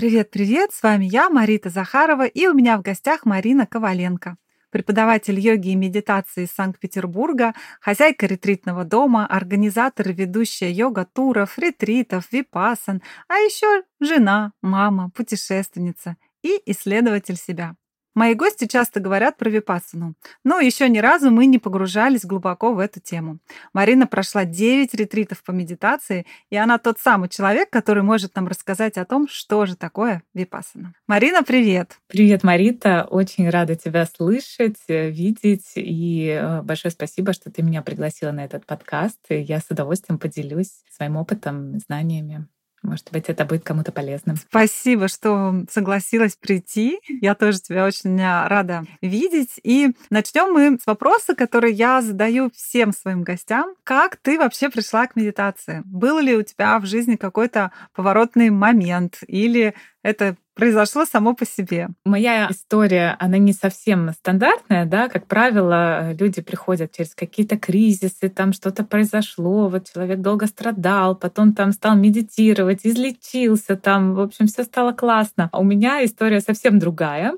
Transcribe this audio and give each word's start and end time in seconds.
Привет-привет, 0.00 0.72
с 0.72 0.82
вами 0.82 1.04
я, 1.04 1.28
Марита 1.28 1.68
Захарова, 1.68 2.24
и 2.24 2.46
у 2.46 2.54
меня 2.54 2.78
в 2.78 2.80
гостях 2.80 3.26
Марина 3.26 3.66
Коваленко, 3.66 4.38
преподаватель 4.70 5.38
йоги 5.38 5.72
и 5.72 5.74
медитации 5.74 6.44
из 6.44 6.52
Санкт-Петербурга, 6.52 7.52
хозяйка 7.82 8.24
ретритного 8.24 8.84
дома, 8.84 9.26
организатор 9.26 10.08
и 10.08 10.14
ведущая 10.14 10.72
йога-туров, 10.72 11.58
ретритов, 11.58 12.32
випасан, 12.32 13.02
а 13.28 13.34
еще 13.40 13.82
жена, 14.00 14.54
мама, 14.62 15.10
путешественница 15.10 16.16
и 16.42 16.58
исследователь 16.64 17.36
себя. 17.36 17.76
Мои 18.14 18.34
гости 18.34 18.66
часто 18.66 18.98
говорят 18.98 19.36
про 19.36 19.48
випассану, 19.50 20.14
но 20.42 20.58
еще 20.58 20.88
ни 20.88 20.98
разу 20.98 21.30
мы 21.30 21.46
не 21.46 21.58
погружались 21.58 22.24
глубоко 22.24 22.74
в 22.74 22.80
эту 22.80 22.98
тему. 22.98 23.38
Марина 23.72 24.08
прошла 24.08 24.44
9 24.44 24.92
ретритов 24.94 25.44
по 25.44 25.52
медитации, 25.52 26.26
и 26.50 26.56
она 26.56 26.78
тот 26.78 26.98
самый 26.98 27.28
человек, 27.28 27.70
который 27.70 28.02
может 28.02 28.34
нам 28.34 28.48
рассказать 28.48 28.98
о 28.98 29.04
том, 29.04 29.28
что 29.28 29.64
же 29.64 29.76
такое 29.76 30.24
випассана. 30.34 30.94
Марина, 31.06 31.44
привет! 31.44 31.98
Привет, 32.08 32.42
Марита! 32.42 33.06
Очень 33.08 33.48
рада 33.48 33.76
тебя 33.76 34.06
слышать, 34.06 34.78
видеть, 34.88 35.72
и 35.76 36.36
э, 36.40 36.62
большое 36.62 36.90
спасибо, 36.90 37.32
что 37.32 37.52
ты 37.52 37.62
меня 37.62 37.82
пригласила 37.82 38.32
на 38.32 38.44
этот 38.44 38.66
подкаст. 38.66 39.20
Я 39.28 39.60
с 39.60 39.66
удовольствием 39.70 40.18
поделюсь 40.18 40.82
своим 40.90 41.16
опытом, 41.16 41.78
знаниями. 41.78 42.48
Может 42.82 43.10
быть, 43.12 43.28
это 43.28 43.44
будет 43.44 43.62
кому-то 43.62 43.92
полезным. 43.92 44.36
Спасибо, 44.36 45.08
что 45.08 45.64
согласилась 45.70 46.36
прийти. 46.36 46.98
Я 47.08 47.34
тоже 47.34 47.60
тебя 47.60 47.84
очень 47.84 48.20
а, 48.20 48.48
рада 48.48 48.84
видеть. 49.02 49.60
И 49.62 49.90
начнем 50.08 50.52
мы 50.52 50.78
с 50.82 50.86
вопроса, 50.86 51.34
который 51.34 51.72
я 51.74 52.00
задаю 52.00 52.50
всем 52.54 52.92
своим 52.92 53.22
гостям. 53.22 53.74
Как 53.84 54.16
ты 54.16 54.38
вообще 54.38 54.70
пришла 54.70 55.06
к 55.06 55.16
медитации? 55.16 55.82
Был 55.84 56.20
ли 56.20 56.34
у 56.36 56.42
тебя 56.42 56.78
в 56.78 56.86
жизни 56.86 57.16
какой-то 57.16 57.70
поворотный 57.94 58.48
момент? 58.48 59.18
Или 59.26 59.74
это 60.02 60.36
произошло 60.60 61.06
само 61.06 61.34
по 61.34 61.46
себе. 61.46 61.88
Моя 62.04 62.48
история, 62.50 63.16
она 63.18 63.38
не 63.38 63.54
совсем 63.54 64.12
стандартная, 64.12 64.84
да, 64.84 65.08
как 65.08 65.26
правило, 65.26 66.12
люди 66.12 66.42
приходят 66.42 66.92
через 66.94 67.14
какие-то 67.14 67.58
кризисы, 67.58 68.28
там 68.28 68.52
что-то 68.52 68.84
произошло, 68.84 69.68
вот 69.68 69.90
человек 69.90 70.20
долго 70.20 70.46
страдал, 70.46 71.16
потом 71.16 71.54
там 71.54 71.72
стал 71.72 71.96
медитировать, 71.96 72.80
излечился, 72.84 73.76
там, 73.76 74.14
в 74.14 74.20
общем, 74.20 74.48
все 74.48 74.64
стало 74.64 74.92
классно. 74.92 75.48
А 75.50 75.60
у 75.60 75.64
меня 75.64 76.04
история 76.04 76.40
совсем 76.40 76.78
другая. 76.78 77.32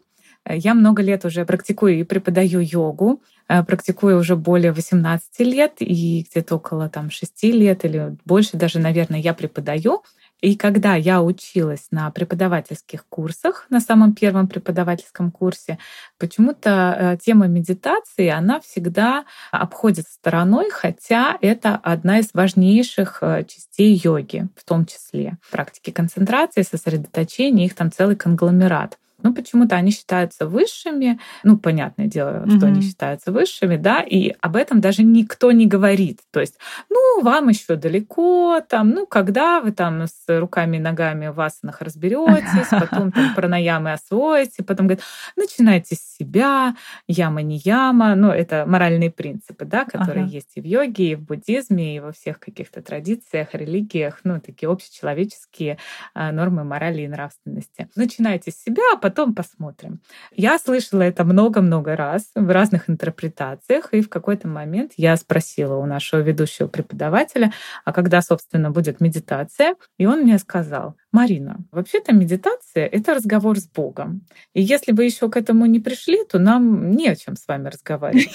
Я 0.49 0.75
много 0.75 1.03
лет 1.03 1.25
уже 1.25 1.45
практикую 1.45 2.01
и 2.01 2.03
преподаю 2.03 2.59
йогу, 2.61 3.23
э, 3.49 3.63
практикую 3.63 4.19
уже 4.19 4.35
более 4.35 4.73
18 4.73 5.45
лет, 5.45 5.75
и 5.79 6.27
где-то 6.29 6.57
около 6.57 6.89
там, 6.89 7.11
6 7.11 7.53
лет 7.53 7.85
или 7.85 8.17
больше 8.25 8.57
даже, 8.57 8.81
наверное, 8.81 9.21
я 9.21 9.33
преподаю. 9.35 10.03
И 10.43 10.57
когда 10.57 10.97
я 10.97 11.23
училась 11.23 11.87
на 11.93 12.11
преподавательских 12.11 13.07
курсах, 13.07 13.67
на 13.71 13.79
самом 13.79 14.13
первом 14.13 14.49
преподавательском 14.49 15.31
курсе, 15.31 15.79
почему-то 16.19 16.97
э, 16.99 17.19
тема 17.25 17.47
медитации, 17.47 18.29
она 18.29 18.59
всегда 18.61 19.25
обходит 19.53 20.09
стороной, 20.09 20.69
хотя 20.71 21.39
это 21.41 21.77
одна 21.77 22.19
из 22.19 22.31
важнейших 22.35 23.19
э, 23.23 23.45
частей 23.45 23.95
йоги, 24.03 24.49
в 24.57 24.65
том 24.65 24.85
числе 24.85 25.39
практики 25.53 25.91
концентрации, 25.91 26.63
сосредоточения, 26.63 27.67
их 27.67 27.77
там 27.77 27.93
целый 27.93 28.17
конгломерат. 28.17 28.99
Ну, 29.23 29.35
почему-то 29.35 29.77
они 29.77 29.91
считаются 29.91 30.47
высшими. 30.47 31.19
Ну, 31.45 31.59
понятное 31.59 32.07
дело, 32.07 32.45
что 32.49 32.67
они 32.67 32.83
считаются 32.83 33.33
высшими, 33.33 33.77
да, 33.77 34.01
и 34.01 34.35
об 34.41 34.57
этом 34.57 34.81
даже 34.81 35.03
никто 35.03 35.53
не 35.53 35.67
говорит. 35.67 36.21
То 36.31 36.41
есть, 36.41 36.59
ну, 36.91 37.23
вам 37.23 37.49
еще 37.49 37.77
далеко, 37.77 38.61
там, 38.69 38.91
ну, 38.91 39.07
когда 39.07 39.61
вы 39.61 39.73
там 39.73 40.07
с 40.07 40.25
руками 40.29 40.77
и 40.77 40.81
ногами 40.81 41.29
в 41.29 41.41
асанах 41.41 41.81
разберетесь, 41.81 42.69
потом 42.71 43.13
там 43.13 43.35
пранаямы 43.37 43.93
освоите, 43.93 44.63
потом 44.63 44.87
говорят, 44.87 45.05
начинайте 45.37 45.95
с 45.95 46.17
себя, 46.19 46.75
яма 47.07 47.43
не 47.43 47.59
яма. 47.59 48.15
Ну, 48.15 48.29
это 48.29 48.65
моральные 48.67 49.11
принципы, 49.11 49.65
да, 49.65 49.85
которые 49.85 50.25
ага. 50.25 50.33
есть 50.33 50.53
и 50.55 50.61
в 50.61 50.65
йоге, 50.65 51.13
и 51.13 51.15
в 51.15 51.23
буддизме, 51.23 51.97
и 51.97 52.01
во 52.01 52.13
всех 52.13 52.39
каких-то 52.39 52.83
традициях, 52.83 53.55
религиях, 53.55 54.21
ну, 54.25 54.41
такие 54.41 54.71
общечеловеческие 54.71 55.79
а, 56.15 56.33
нормы 56.33 56.65
морали 56.65 57.03
и 57.03 57.09
нравственности. 57.09 57.89
Начинайте 57.97 58.51
с 58.51 58.63
себя, 58.63 58.83
а 58.93 58.97
потом 58.97 59.12
потом 59.13 59.35
посмотрим. 59.35 60.01
Я 60.35 60.59
слышала 60.59 61.03
это 61.03 61.25
много-много 61.25 61.97
раз 61.97 62.31
в 62.35 62.49
разных 62.49 62.89
интерпретациях, 62.89 63.93
и 63.93 64.01
в 64.01 64.09
какой-то 64.09 64.49
момент 64.49 64.93
я 64.97 65.15
спросила 65.19 65.77
у 65.77 65.85
нашего 65.85 66.21
ведущего 66.21 66.67
преподавателя, 66.67 67.53
а 67.85 67.93
когда, 67.93 68.23
собственно, 68.23 68.71
будет 68.71 69.03
медитация, 69.03 69.75
и 69.99 70.07
он 70.07 70.21
мне 70.21 70.39
сказал, 70.39 70.97
Марина, 71.13 71.59
вообще-то 71.71 72.15
медитация— 72.15 72.87
это 72.93 73.15
разговор 73.15 73.59
с 73.59 73.69
Богом. 73.69 74.23
И 74.55 74.63
если 74.63 74.93
вы 74.93 75.05
еще 75.05 75.29
к 75.29 75.37
этому 75.37 75.67
не 75.67 75.79
пришли, 75.79 76.25
то 76.25 76.39
нам 76.39 76.91
не 76.93 77.09
о 77.09 77.17
чем 77.17 77.37
с 77.37 77.47
вами 77.47 77.69
разговаривать. 77.69 78.35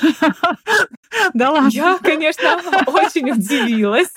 Да 1.34 1.52
ладно. 1.52 1.70
Я, 1.72 1.98
конечно, 2.04 2.60
очень 2.86 3.32
удивилась. 3.32 4.14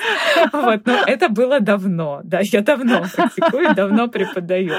Вот, 0.53 0.87
но 0.87 1.04
это 1.06 1.28
было 1.28 1.60
давно. 1.60 2.21
Да, 2.25 2.41
я 2.43 2.62
давно 2.62 3.04
практикую, 3.15 3.75
давно 3.75 4.09
преподаю. 4.09 4.75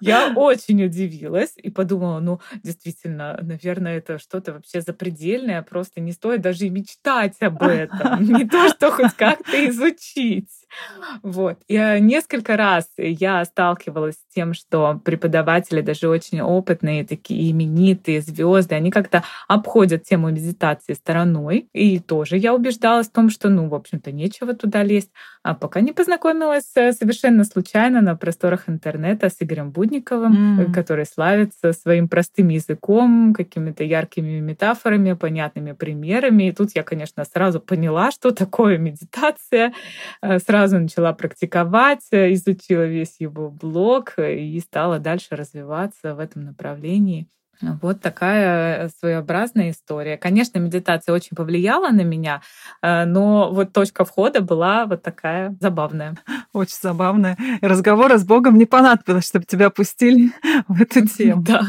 Я 0.00 0.32
очень 0.34 0.84
удивилась 0.84 1.54
и 1.56 1.70
подумала, 1.70 2.20
ну, 2.20 2.40
действительно, 2.62 3.38
наверное, 3.42 3.96
это 3.96 4.18
что-то 4.18 4.52
вообще 4.52 4.82
запредельное, 4.82 5.62
просто 5.62 6.00
не 6.00 6.12
стоит 6.12 6.42
даже 6.42 6.66
и 6.66 6.70
мечтать 6.70 7.36
об 7.40 7.62
этом. 7.62 8.22
Не 8.24 8.44
то, 8.46 8.68
что 8.68 8.90
хоть 8.90 9.14
как-то 9.14 9.68
изучить. 9.68 10.50
Вот. 11.22 11.58
И 11.68 11.76
э, 11.76 11.98
несколько 11.98 12.56
раз 12.56 12.88
я 12.96 13.23
сталкивалась 13.44 14.16
с 14.16 14.34
тем, 14.34 14.54
что 14.54 15.00
преподаватели, 15.04 15.80
даже 15.80 16.08
очень 16.08 16.40
опытные, 16.40 17.04
такие 17.04 17.50
именитые 17.50 18.20
звезды, 18.20 18.74
они 18.74 18.90
как-то 18.90 19.22
обходят 19.48 20.04
тему 20.04 20.30
медитации 20.30 20.94
стороной. 20.94 21.68
И 21.72 21.98
тоже 21.98 22.36
я 22.36 22.54
убеждалась 22.54 23.08
в 23.08 23.12
том, 23.12 23.30
что, 23.30 23.48
ну, 23.48 23.68
в 23.68 23.74
общем-то, 23.74 24.12
нечего 24.12 24.54
туда 24.54 24.82
лезть. 24.82 25.10
А 25.42 25.54
пока 25.54 25.80
не 25.80 25.92
познакомилась 25.92 26.70
э, 26.74 26.92
совершенно 26.92 27.44
случайно 27.44 28.00
на 28.00 28.16
просторах 28.16 28.68
интернета 28.68 29.28
с 29.28 29.36
Игорем 29.40 29.70
Будниковым, 29.70 30.60
mm. 30.60 30.72
который 30.72 31.06
славится 31.06 31.72
своим 31.72 32.08
простым 32.08 32.48
языком, 32.48 33.34
какими-то 33.34 33.84
яркими 33.84 34.40
метафорами, 34.40 35.12
понятными 35.12 35.72
примерами. 35.72 36.48
И 36.48 36.52
тут 36.52 36.70
я, 36.74 36.82
конечно, 36.82 37.24
сразу 37.24 37.60
поняла, 37.60 38.10
что 38.10 38.30
такое 38.30 38.78
медитация. 38.78 39.72
Сразу 40.20 40.64
сразу 40.74 40.78
начала 40.78 41.12
практиковать, 41.12 42.06
э, 42.10 42.32
изучила 42.32 42.86
весь 42.86 43.13
его 43.20 43.50
блог 43.50 44.14
э, 44.18 44.38
и 44.40 44.60
стала 44.60 44.98
дальше 44.98 45.36
развиваться 45.36 46.14
в 46.14 46.18
этом 46.20 46.44
направлении. 46.44 47.28
Вот 47.82 48.00
такая 48.00 48.90
своеобразная 49.00 49.70
история. 49.70 50.16
Конечно, 50.16 50.58
медитация 50.58 51.14
очень 51.14 51.36
повлияла 51.36 51.90
на 51.90 52.02
меня, 52.02 52.42
э, 52.82 53.04
но 53.04 53.50
вот 53.52 53.72
точка 53.72 54.04
входа 54.04 54.40
была 54.40 54.86
вот 54.86 55.02
такая 55.02 55.56
забавная. 55.60 56.16
Очень 56.52 56.78
забавная. 56.80 57.36
И 57.60 57.66
разговора 57.66 58.18
с 58.18 58.24
Богом 58.24 58.58
не 58.58 58.66
понадобилось, 58.66 59.26
чтобы 59.26 59.44
тебя 59.44 59.70
пустили 59.70 60.32
в 60.68 60.80
эту 60.80 61.06
тему. 61.06 61.42
Да. 61.42 61.62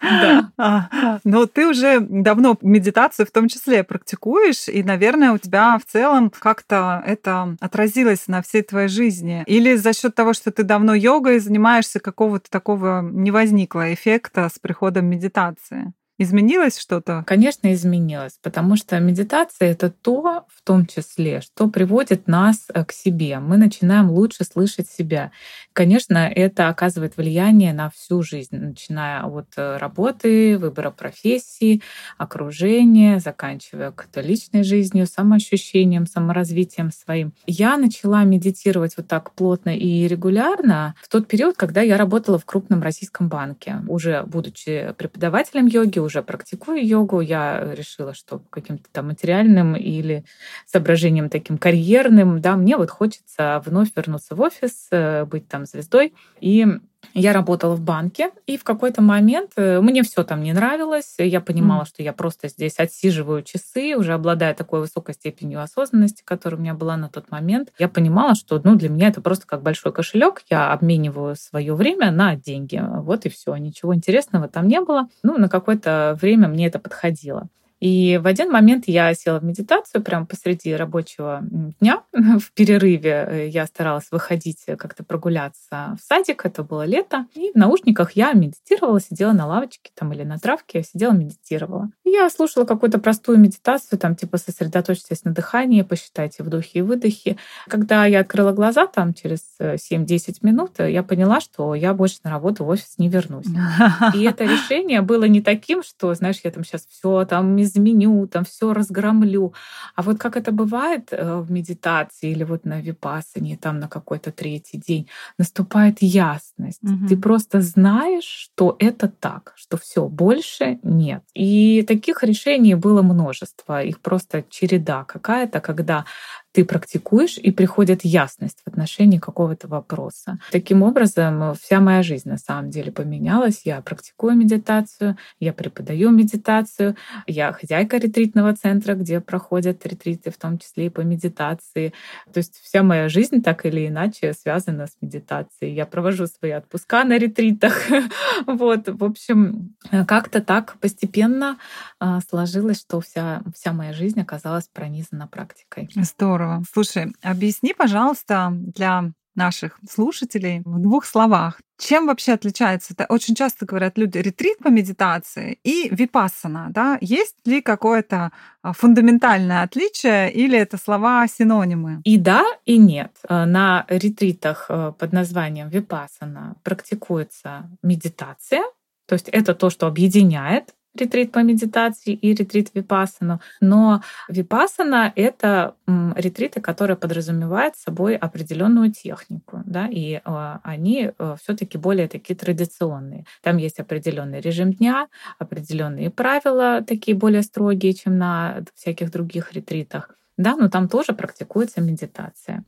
да. 0.00 0.50
А, 0.60 1.20
но 1.24 1.46
ты 1.46 1.68
уже 1.68 2.00
давно 2.00 2.56
медитацию 2.62 3.26
в 3.26 3.30
том 3.30 3.48
числе 3.48 3.84
практикуешь, 3.84 4.68
и, 4.68 4.82
наверное, 4.82 5.32
у 5.32 5.38
тебя 5.38 5.78
в 5.78 5.90
целом 5.90 6.32
как-то 6.36 7.02
это 7.06 7.56
отразилось 7.60 8.26
на 8.26 8.42
всей 8.42 8.62
твоей 8.62 8.88
жизни. 8.88 9.44
Или 9.46 9.76
за 9.76 9.92
счет 9.92 10.14
того, 10.14 10.32
что 10.32 10.50
ты 10.50 10.64
давно 10.64 10.94
йогой 10.94 11.38
занимаешься, 11.38 12.00
какого-то 12.00 12.50
такого 12.50 13.02
не 13.02 13.30
возникло 13.30 13.92
эффекта 13.92 14.48
с 14.52 14.58
приходом 14.58 15.06
медитации? 15.06 15.17
медитации. 15.18 15.92
Изменилось 16.20 16.76
что-то? 16.76 17.22
Конечно, 17.28 17.72
изменилось, 17.72 18.40
потому 18.42 18.74
что 18.74 18.98
медитация— 18.98 19.70
это 19.70 19.88
то, 19.88 20.46
в 20.48 20.62
том 20.64 20.84
числе, 20.84 21.40
что 21.40 21.68
приводит 21.68 22.26
нас 22.26 22.66
э, 22.74 22.84
к 22.84 22.90
себе. 22.90 23.38
Мы 23.38 23.56
начинаем 23.56 24.10
лучше 24.10 24.42
слышать 24.42 24.88
себя. 24.90 25.30
Конечно, 25.72 26.18
это 26.28 26.70
оказывает 26.70 27.16
влияние 27.16 27.72
на 27.72 27.88
всю 27.90 28.24
жизнь, 28.24 28.56
начиная 28.56 29.22
от 29.22 29.46
э, 29.56 29.76
работы, 29.76 30.58
выбора 30.58 30.90
профессии, 30.90 31.82
окружения, 32.16 33.20
заканчивая 33.20 33.92
как-то 33.92 34.20
личной 34.20 34.64
жизнью, 34.64 35.06
самоощущением, 35.06 36.08
саморазвитием 36.08 36.90
своим. 36.90 37.32
Я 37.46 37.76
начала 37.76 38.24
медитировать 38.24 38.96
вот 38.96 39.06
так 39.06 39.34
плотно 39.34 39.76
и 39.76 40.08
регулярно 40.08 40.96
в 41.00 41.08
тот 41.08 41.28
период, 41.28 41.56
когда 41.56 41.80
я 41.80 41.96
работала 41.96 42.40
в 42.40 42.44
крупном 42.44 42.82
российском 42.82 43.28
банке. 43.28 43.76
Уже 43.86 44.24
будучи 44.24 44.92
преподавателем 44.98 45.66
йоги, 45.66 46.07
уже 46.08 46.22
практикую 46.22 46.84
йогу, 46.86 47.20
я 47.20 47.74
решила, 47.74 48.14
что 48.14 48.40
каким-то 48.50 48.88
там 48.90 49.08
материальным 49.08 49.76
или 49.76 50.24
соображением 50.66 51.28
таким 51.28 51.58
карьерным, 51.58 52.40
да, 52.40 52.56
мне 52.56 52.76
вот 52.76 52.90
хочется 52.90 53.62
вновь 53.64 53.90
вернуться 53.94 54.34
в 54.34 54.40
офис, 54.40 54.88
э, 54.90 55.24
быть 55.26 55.46
там 55.48 55.66
звездой. 55.66 56.14
И 56.40 56.66
я 57.14 57.32
работала 57.32 57.74
в 57.74 57.80
банке, 57.80 58.30
и 58.46 58.56
в 58.56 58.64
какой-то 58.64 59.02
момент 59.02 59.52
э, 59.56 59.80
мне 59.80 60.02
все 60.02 60.24
там 60.24 60.42
не 60.42 60.52
нравилось. 60.52 61.14
Я 61.18 61.40
понимала, 61.40 61.82
mm. 61.82 61.86
что 61.86 62.02
я 62.02 62.12
просто 62.12 62.48
здесь 62.48 62.78
отсиживаю 62.78 63.42
часы, 63.42 63.96
уже 63.96 64.12
обладая 64.12 64.54
такой 64.54 64.80
высокой 64.80 65.14
степенью 65.14 65.62
осознанности, 65.62 66.22
которая 66.24 66.58
у 66.58 66.62
меня 66.62 66.74
была 66.74 66.96
на 66.96 67.08
тот 67.08 67.30
момент. 67.30 67.70
Я 67.78 67.88
понимала, 67.88 68.34
что 68.34 68.60
ну, 68.62 68.76
для 68.76 68.88
меня 68.88 69.08
это 69.08 69.20
просто 69.20 69.46
как 69.46 69.62
большой 69.62 69.92
кошелек. 69.92 70.42
Я 70.50 70.72
обмениваю 70.72 71.36
свое 71.36 71.74
время 71.74 72.10
на 72.10 72.36
деньги. 72.36 72.82
Вот 72.82 73.26
и 73.26 73.28
все. 73.28 73.54
Ничего 73.56 73.94
интересного 73.94 74.48
там 74.48 74.68
не 74.68 74.80
было. 74.80 75.08
Ну, 75.22 75.38
на 75.38 75.48
какое-то 75.48 76.18
время 76.20 76.48
мне 76.48 76.66
это 76.66 76.78
подходило. 76.78 77.48
И 77.80 78.18
в 78.22 78.26
один 78.26 78.50
момент 78.50 78.84
я 78.86 79.14
села 79.14 79.38
в 79.38 79.44
медитацию 79.44 80.02
прямо 80.02 80.26
посреди 80.26 80.74
рабочего 80.74 81.40
дня. 81.80 82.02
В 82.12 82.52
перерыве 82.52 83.26
э, 83.28 83.48
я 83.48 83.66
старалась 83.66 84.08
выходить 84.10 84.62
э, 84.66 84.76
как-то 84.76 85.04
прогуляться 85.04 85.96
в 85.96 85.98
садик, 86.04 86.44
это 86.44 86.62
было 86.62 86.84
лето. 86.84 87.26
И 87.34 87.52
в 87.52 87.56
наушниках 87.56 88.12
я 88.12 88.32
медитировала, 88.32 89.00
сидела 89.00 89.32
на 89.32 89.46
лавочке 89.46 89.90
там 89.94 90.12
или 90.12 90.24
на 90.24 90.38
травке, 90.38 90.82
сидела, 90.82 91.12
медитировала. 91.12 91.90
И 92.04 92.10
я 92.10 92.28
слушала 92.30 92.64
какую-то 92.64 92.98
простую 92.98 93.38
медитацию, 93.38 93.98
там 93.98 94.16
типа 94.16 94.38
сосредоточьтесь 94.38 95.24
на 95.24 95.32
дыхании, 95.32 95.82
посчитайте 95.82 96.42
вдохи 96.42 96.78
и 96.78 96.82
выдохи. 96.82 97.38
Когда 97.68 98.06
я 98.06 98.20
открыла 98.20 98.52
глаза 98.52 98.86
там 98.86 99.14
через 99.14 99.40
7-10 99.60 99.78
э, 99.90 100.32
минут, 100.42 100.78
я 100.78 101.02
поняла, 101.02 101.40
что 101.40 101.74
я 101.74 101.94
больше 101.94 102.18
на 102.24 102.30
работу 102.30 102.64
в 102.64 102.68
офис 102.68 102.94
не 102.98 103.08
вернусь. 103.08 103.46
И 104.14 104.24
это 104.24 104.44
решение 104.44 105.02
было 105.02 105.24
не 105.24 105.40
таким, 105.40 105.82
что, 105.82 106.12
знаешь, 106.14 106.40
я 106.42 106.50
там 106.50 106.64
сейчас 106.64 106.86
все 106.86 107.24
там 107.24 107.54
изменю, 107.68 108.26
там 108.26 108.44
все 108.44 108.72
разгромлю. 108.72 109.52
А 109.94 110.02
вот 110.02 110.18
как 110.18 110.36
это 110.36 110.50
бывает 110.52 111.08
э, 111.12 111.40
в 111.40 111.50
медитации 111.50 112.30
или 112.30 112.44
вот 112.44 112.64
на 112.64 112.80
випасане, 112.80 113.56
там 113.56 113.78
на 113.78 113.88
какой-то 113.88 114.32
третий 114.32 114.78
день, 114.78 115.08
наступает 115.38 115.98
ясность. 116.00 116.82
Угу. 116.82 117.08
Ты 117.08 117.16
просто 117.16 117.60
знаешь, 117.60 118.24
что 118.24 118.76
это 118.78 119.08
так, 119.08 119.52
что 119.56 119.76
все 119.76 120.08
больше 120.08 120.78
нет. 120.82 121.22
И 121.34 121.84
таких 121.86 122.24
решений 122.24 122.74
было 122.74 123.02
множество. 123.02 123.82
Их 123.82 124.00
просто 124.00 124.44
череда 124.48 125.04
какая-то, 125.04 125.60
когда 125.60 126.04
ты 126.52 126.64
практикуешь, 126.64 127.38
и 127.38 127.50
приходит 127.50 128.04
ясность 128.04 128.60
в 128.64 128.68
отношении 128.68 129.18
какого-то 129.18 129.68
вопроса. 129.68 130.38
Таким 130.50 130.82
образом, 130.82 131.54
вся 131.54 131.80
моя 131.80 132.02
жизнь 132.02 132.28
на 132.28 132.38
самом 132.38 132.70
деле 132.70 132.90
поменялась. 132.90 133.62
Я 133.64 133.80
практикую 133.82 134.34
медитацию, 134.34 135.16
я 135.40 135.52
преподаю 135.52 136.10
медитацию, 136.10 136.96
я 137.26 137.52
хозяйка 137.52 137.98
ретритного 137.98 138.56
центра, 138.56 138.94
где 138.94 139.20
проходят 139.20 139.86
ретриты, 139.86 140.30
в 140.30 140.38
том 140.38 140.58
числе 140.58 140.86
и 140.86 140.90
по 140.90 141.02
медитации. 141.02 141.92
То 142.32 142.38
есть 142.38 142.58
вся 142.62 142.82
моя 142.82 143.08
жизнь 143.08 143.42
так 143.42 143.66
или 143.66 143.86
иначе 143.86 144.32
связана 144.32 144.86
с 144.86 144.96
медитацией. 145.00 145.74
Я 145.74 145.86
провожу 145.86 146.26
свои 146.26 146.52
отпуска 146.52 147.04
на 147.04 147.18
ретритах. 147.18 147.74
Вот, 148.46 148.88
в 148.88 149.04
общем, 149.04 149.74
как-то 150.06 150.40
так 150.40 150.78
постепенно 150.80 151.58
а, 151.98 152.20
сложилось, 152.20 152.80
что 152.80 153.00
вся, 153.00 153.42
вся 153.54 153.72
моя 153.72 153.92
жизнь 153.92 154.20
оказалась 154.20 154.68
пронизана 154.68 155.26
практикой. 155.26 155.90
Здорово 155.94 156.37
Здорово. 156.38 156.62
Слушай, 156.72 157.12
объясни, 157.20 157.74
пожалуйста, 157.74 158.52
для 158.52 159.10
наших 159.34 159.80
слушателей 159.90 160.62
в 160.64 160.80
двух 160.80 161.04
словах. 161.04 161.60
Чем 161.80 162.06
вообще 162.06 162.32
отличается? 162.32 162.92
Это 162.92 163.06
очень 163.08 163.34
часто 163.34 163.66
говорят 163.66 163.98
люди 163.98 164.18
ретрит 164.18 164.58
по 164.58 164.68
медитации 164.68 165.58
и 165.64 165.88
випассана. 165.90 166.68
Да? 166.70 166.96
Есть 167.00 167.36
ли 167.44 167.60
какое-то 167.60 168.30
а, 168.62 168.72
фундаментальное 168.72 169.62
отличие 169.62 170.32
или 170.32 170.56
это 170.56 170.76
слова 170.76 171.26
синонимы? 171.26 172.02
И 172.04 172.18
да, 172.18 172.44
и 172.64 172.78
нет. 172.78 173.16
Э, 173.28 173.44
на 173.44 173.84
ретритах 173.88 174.66
э, 174.68 174.92
под 174.96 175.12
названием 175.12 175.68
випассана 175.68 176.54
практикуется 176.62 177.68
медитация, 177.82 178.62
то 179.08 179.14
есть 179.14 179.28
это 179.30 179.54
то, 179.54 179.70
что 179.70 179.86
объединяет 179.86 180.74
ретрит 181.00 181.32
по 181.32 181.40
медитации 181.40 182.12
и 182.12 182.34
ретрит 182.34 182.70
випассану. 182.74 183.40
Но 183.60 184.02
випассана— 184.28 185.12
это 185.16 185.74
ретриты, 186.16 186.60
которые 186.60 186.96
подразумевают 186.96 187.76
собой 187.76 188.16
определенную 188.16 188.92
технику, 188.92 189.62
да, 189.64 189.86
и 189.86 190.20
э, 190.24 190.58
они 190.62 191.10
э, 191.18 191.36
все 191.42 191.56
таки 191.56 191.78
более 191.78 192.08
такие 192.08 192.36
традиционные. 192.36 193.24
Там 193.42 193.56
есть 193.56 193.80
определенный 193.80 194.40
режим 194.40 194.72
дня, 194.72 195.08
определенные 195.38 196.10
правила, 196.10 196.82
такие 196.86 197.16
более 197.16 197.42
строгие, 197.42 197.94
чем 197.94 198.18
на 198.18 198.62
всяких 198.74 199.10
других 199.10 199.52
ретритах. 199.52 200.10
Да, 200.36 200.56
но 200.56 200.68
там 200.68 200.88
тоже 200.88 201.12
практикуется 201.12 201.80
медитация. 201.80 202.64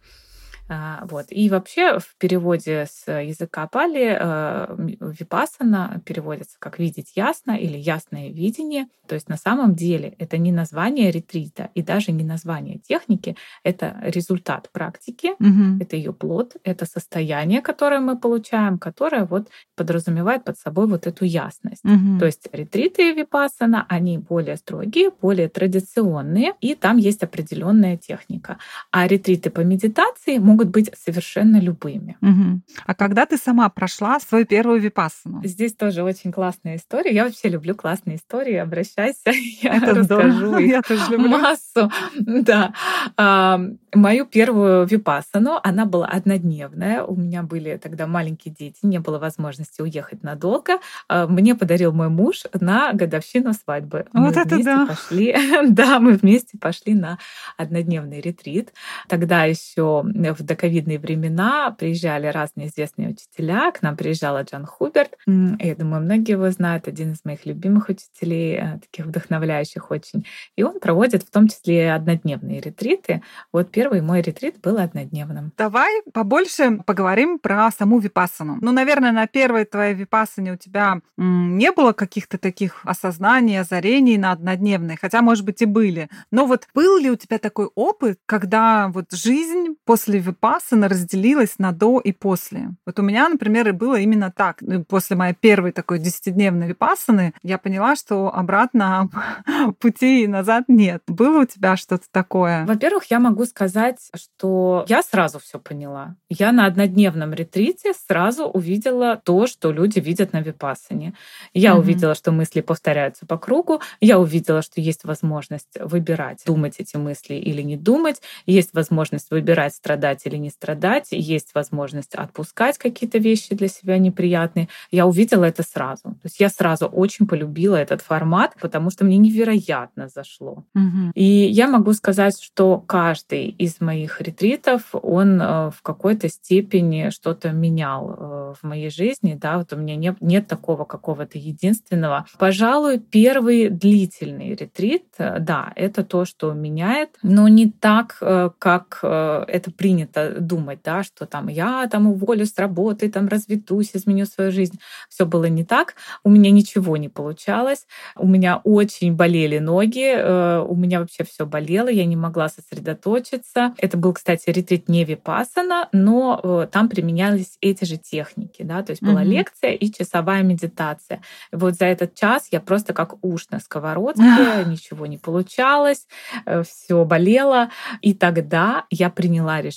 А, 0.71 1.05
вот. 1.11 1.27
И 1.31 1.51
вообще 1.51 1.99
в 1.99 2.17
переводе 2.17 2.87
с 2.89 3.11
языка 3.11 3.67
пали 3.67 4.17
э, 4.19 4.77
випасана 5.01 6.01
переводится 6.05 6.57
как 6.61 6.79
«видеть 6.79 7.13
ясно» 7.17 7.57
или 7.57 7.77
«ясное 7.77 8.31
видение». 8.31 8.87
То 9.11 9.15
есть 9.15 9.29
на 9.29 9.37
самом 9.37 9.75
деле 9.75 10.15
это 10.19 10.39
не 10.39 10.53
название 10.53 11.11
ретрита 11.11 11.71
и 11.75 11.83
даже 11.83 12.13
не 12.13 12.23
название 12.23 12.79
техники, 12.79 13.37
это 13.65 13.97
результат 14.03 14.71
практики, 14.71 15.33
угу. 15.41 15.83
это 15.83 15.97
ее 15.97 16.13
плод, 16.13 16.55
это 16.63 16.87
состояние, 16.87 17.61
которое 17.61 17.99
мы 17.99 18.17
получаем, 18.17 18.79
которое 18.79 19.25
вот 19.25 19.49
подразумевает 19.75 20.45
под 20.45 20.59
собой 20.59 20.87
вот 20.87 21.09
эту 21.09 21.25
ясность. 21.25 21.85
Угу. 21.85 22.21
То 22.21 22.27
есть 22.27 22.49
ретриты 22.53 23.13
випасана, 23.13 23.85
они 23.89 24.19
более 24.19 24.57
строгие, 24.57 25.11
более 25.21 25.49
традиционные, 25.49 26.53
и 26.61 26.77
там 26.77 26.97
есть 26.97 27.25
определенная 27.25 27.97
техника. 27.97 28.59
А 28.93 29.09
ретриты 29.09 29.51
по 29.51 29.63
медитации 29.63 30.39
могут 30.39 30.60
могут 30.61 30.73
быть 30.73 30.91
совершенно 30.95 31.59
любыми. 31.59 32.17
Угу. 32.21 32.61
А 32.87 32.95
когда 32.95 33.25
ты 33.25 33.39
сама 33.39 33.69
прошла 33.71 34.21
свою 34.21 34.45
первую 34.45 34.81
випассану? 34.81 35.41
Здесь 35.43 35.75
тоже 35.75 36.03
очень 36.03 36.33
классная 36.33 36.76
история. 36.76 37.14
Я 37.14 37.25
вообще 37.25 37.49
люблю 37.49 37.75
классные 37.75 38.17
истории. 38.17 38.57
Обращайся, 38.57 39.31
я 39.62 39.76
Это 39.76 39.95
расскажу 39.95 40.59
их 40.59 40.85
я 40.90 41.19
массу. 41.19 41.90
Да. 42.19 42.75
А, 43.17 43.61
мою 43.95 44.26
первую 44.26 44.87
випассану, 44.87 45.59
она 45.62 45.87
была 45.87 46.07
однодневная. 46.07 47.05
У 47.05 47.17
меня 47.17 47.43
были 47.43 47.79
тогда 47.83 48.07
маленькие 48.07 48.55
дети, 48.55 48.79
не 48.83 48.99
было 48.99 49.19
возможности 49.19 49.81
уехать 49.81 50.23
надолго. 50.23 50.79
А, 51.09 51.26
мне 51.26 51.55
подарил 51.55 51.93
мой 51.93 52.11
муж 52.11 52.45
на 52.52 52.93
годовщину 52.93 53.55
свадьбы. 53.55 54.05
Вот 54.12 54.37
мы 54.37 54.43
это 54.43 54.62
да. 54.62 54.87
Пошли, 54.87 55.35
да, 55.71 56.00
мы 56.00 56.12
вместе 56.12 56.59
пошли 56.59 56.93
на 56.93 57.19
однодневный 57.57 58.21
ретрит. 58.21 58.75
Тогда 59.09 59.45
еще 59.45 60.02
в 60.02 60.43
доковидные 60.50 60.99
времена 60.99 61.71
приезжали 61.71 62.26
разные 62.26 62.66
известные 62.66 63.11
учителя. 63.11 63.71
К 63.71 63.83
нам 63.83 63.97
приезжала 63.97 64.42
Джан 64.42 64.66
Хуберт. 64.66 65.16
Я 65.26 65.76
думаю, 65.76 66.02
многие 66.02 66.33
его 66.33 66.50
знают. 66.50 66.88
Один 66.88 67.12
из 67.12 67.25
моих 67.25 67.47
любимых 67.47 67.88
учителей, 67.88 68.57
э, 68.57 68.78
таких 68.80 69.07
вдохновляющих 69.07 69.90
очень. 69.92 70.26
И 70.57 70.64
он 70.64 70.80
проводит 70.80 71.23
в 71.23 71.30
том 71.30 71.47
числе 71.47 71.92
однодневные 71.92 72.61
ретриты. 72.61 73.23
Вот 73.52 73.71
первый 73.71 74.00
мой 74.00 74.23
ретрит 74.23 74.61
был 74.61 74.78
однодневным. 74.78 75.52
Давай 75.57 76.02
побольше 76.12 76.78
поговорим 76.85 77.38
про 77.38 77.71
саму 77.71 78.00
випассану. 78.00 78.59
Ну, 78.61 78.73
наверное, 78.73 79.12
на 79.12 79.28
первой 79.28 79.64
твоей 79.64 79.95
випассане 79.95 80.54
у 80.54 80.57
тебя 80.57 81.00
не 81.16 81.71
было 81.71 81.92
каких-то 81.92 82.38
таких 82.38 82.80
осознаний, 82.85 83.61
озарений 83.61 84.19
на 84.19 84.33
однодневной, 84.33 84.97
хотя, 85.00 85.23
может 85.23 85.45
быть, 85.45 85.62
и 85.62 85.66
были. 85.66 86.09
Но 86.33 86.47
вот 86.47 86.66
был 86.75 86.99
ли 86.99 87.09
у 87.09 87.16
тебя 87.16 87.38
такой 87.38 87.71
опыт, 87.76 88.19
когда 88.26 88.88
вот 88.88 89.12
жизнь 89.12 89.76
после 89.85 90.19
випассана 90.31 90.89
разделилась 90.89 91.59
на 91.59 91.73
до 91.73 92.01
и 92.01 92.13
после. 92.13 92.71
Вот 92.87 92.99
у 92.99 93.03
меня, 93.03 93.29
например, 93.29 93.69
и 93.69 93.73
было 93.73 93.97
именно 93.97 94.33
так. 94.35 94.59
Ну, 94.61 94.85
после 94.85 95.17
моей 95.17 95.35
первой 95.35 95.73
такой 95.73 95.99
десятидневной 95.99 96.69
випассаны 96.69 97.35
я 97.43 97.59
поняла, 97.59 97.97
что 97.97 98.33
обратно 98.35 99.09
пути 99.81 100.27
назад 100.27 100.65
нет. 100.69 101.03
Было 101.07 101.43
у 101.43 101.45
тебя 101.45 101.77
что-то 101.77 102.07
такое? 102.11 102.65
Во-первых, 102.67 103.05
я 103.11 103.19
могу 103.19 103.45
сказать, 103.45 103.99
что 104.15 104.85
я 104.89 105.03
сразу 105.03 105.39
все 105.39 105.59
поняла. 105.59 106.17
Я 106.29 106.53
на 106.53 106.67
однодневном 106.67 107.33
ретрите 107.33 107.93
сразу 107.93 108.45
увидела 108.45 109.17
то, 109.17 109.47
что 109.47 109.73
люди 109.73 109.99
видят 109.99 110.33
на 110.33 110.41
випассане. 110.41 111.15
Я 111.55 111.75
угу. 111.75 111.83
увидела, 111.83 112.15
что 112.15 112.33
мысли 112.33 112.61
повторяются 112.61 113.27
по 113.27 113.39
кругу. 113.39 113.81
Я 114.01 114.19
увидела, 114.19 114.63
что 114.63 114.81
есть 114.81 115.05
возможность 115.05 115.77
выбирать, 115.81 116.43
думать 116.47 116.77
эти 116.79 116.97
мысли 116.97 117.35
или 117.35 117.63
не 117.63 117.77
думать. 117.77 118.23
Есть 118.47 118.75
возможность 118.75 119.31
выбирать, 119.31 119.75
страдать 119.75 120.20
или 120.27 120.37
не 120.37 120.50
страдать. 120.50 121.09
Есть 121.11 121.55
возможность 121.55 122.15
отпускать 122.15 122.79
какие-то 122.79 123.19
вещи 123.19 123.55
для 123.55 123.69
себя 123.69 123.99
неприятные. 123.99 124.69
Я 124.91 125.07
увидела 125.07 125.45
это 125.45 125.62
сразу. 125.62 126.03
То 126.03 126.25
есть 126.25 126.41
я 126.41 126.49
сразу 126.49 126.87
очень 126.87 127.27
полюбила 127.27 127.77
этот 127.77 128.03
формат, 128.03 128.55
потому 128.61 128.91
что 128.91 129.05
мне 129.05 129.19
невероятно 129.19 130.09
зашло. 130.09 130.65
Угу. 130.75 131.12
И 131.15 131.25
я 131.25 131.69
могу 131.69 131.93
сказать, 131.93 132.41
что 132.41 132.79
каждый 132.79 133.49
из 133.49 133.81
моих 133.81 134.21
ретритов, 134.21 134.83
он 134.93 135.41
э, 135.41 135.71
в 135.71 135.83
какой-то 135.83 136.29
степени 136.29 137.11
что-то 137.11 137.50
менял 137.53 138.11
э, 138.11 138.55
в 138.61 138.67
моей 138.67 138.91
жизни. 138.91 139.39
Да, 139.41 139.59
вот 139.59 139.73
у 139.73 139.77
меня 139.77 139.97
нет, 139.97 140.17
нет 140.21 140.47
такого 140.47 140.85
какого-то 140.85 141.39
единственного. 141.39 142.27
Пожалуй, 142.39 142.99
первый 142.99 143.69
длительный 143.69 144.55
ретрит, 144.55 145.05
э, 145.19 145.39
да, 145.41 145.73
это 145.77 146.05
то, 146.05 146.25
что 146.25 146.53
меняет, 146.53 147.11
но 147.23 147.49
не 147.49 147.71
так, 147.71 148.19
как 148.59 148.99
это 149.03 149.71
принято 149.71 150.10
думать, 150.40 150.81
да, 150.85 151.02
что 151.02 151.26
там 151.26 151.49
я 151.49 151.88
там 151.90 152.07
уволюсь 152.07 152.52
с 152.52 152.59
работы, 152.59 153.11
там 153.11 153.29
разведусь, 153.29 153.90
изменю 153.95 154.26
свою 154.26 154.50
жизнь. 154.50 154.79
Все 155.09 155.26
было 155.26 155.47
не 155.47 155.64
так. 155.64 155.95
У 156.25 156.31
меня 156.31 156.50
ничего 156.50 156.97
не 156.97 157.09
получалось. 157.09 157.87
У 158.17 158.26
меня 158.26 158.61
очень 158.64 159.14
болели 159.14 159.59
ноги, 159.59 160.61
у 160.62 160.75
меня 160.75 161.00
вообще 161.00 161.25
все 161.25 161.47
болело, 161.47 161.88
я 161.88 162.05
не 162.07 162.17
могла 162.17 162.49
сосредоточиться. 162.49 163.75
Это 163.79 163.97
был, 163.97 164.12
кстати, 164.12 164.50
ретрит 164.50 164.88
не 164.88 165.05
випасана, 165.05 165.88
но 165.93 166.40
э, 166.43 166.69
там 166.71 166.88
применялись 166.88 167.57
эти 167.61 167.85
же 167.85 167.97
техники, 167.97 168.62
да, 168.62 168.83
то 168.83 168.90
есть 168.90 169.02
была 169.02 169.21
угу. 169.23 169.31
лекция 169.31 169.73
и 169.73 169.90
часовая 169.90 170.43
медитация. 170.43 171.23
Вот 171.52 171.75
за 171.75 171.87
этот 171.87 172.14
час 172.14 172.49
я 172.50 172.61
просто 172.61 172.93
как 172.93 173.23
уж 173.25 173.49
на 173.50 173.61
сковородке, 173.61 174.23
ничего 174.67 175.07
не 175.07 175.19
получалось, 175.19 176.07
э, 176.47 176.62
все 176.62 177.05
болело. 177.05 177.71
И 178.00 178.14
тогда 178.14 178.85
я 178.90 179.11
приняла 179.11 179.61
решение 179.61 179.71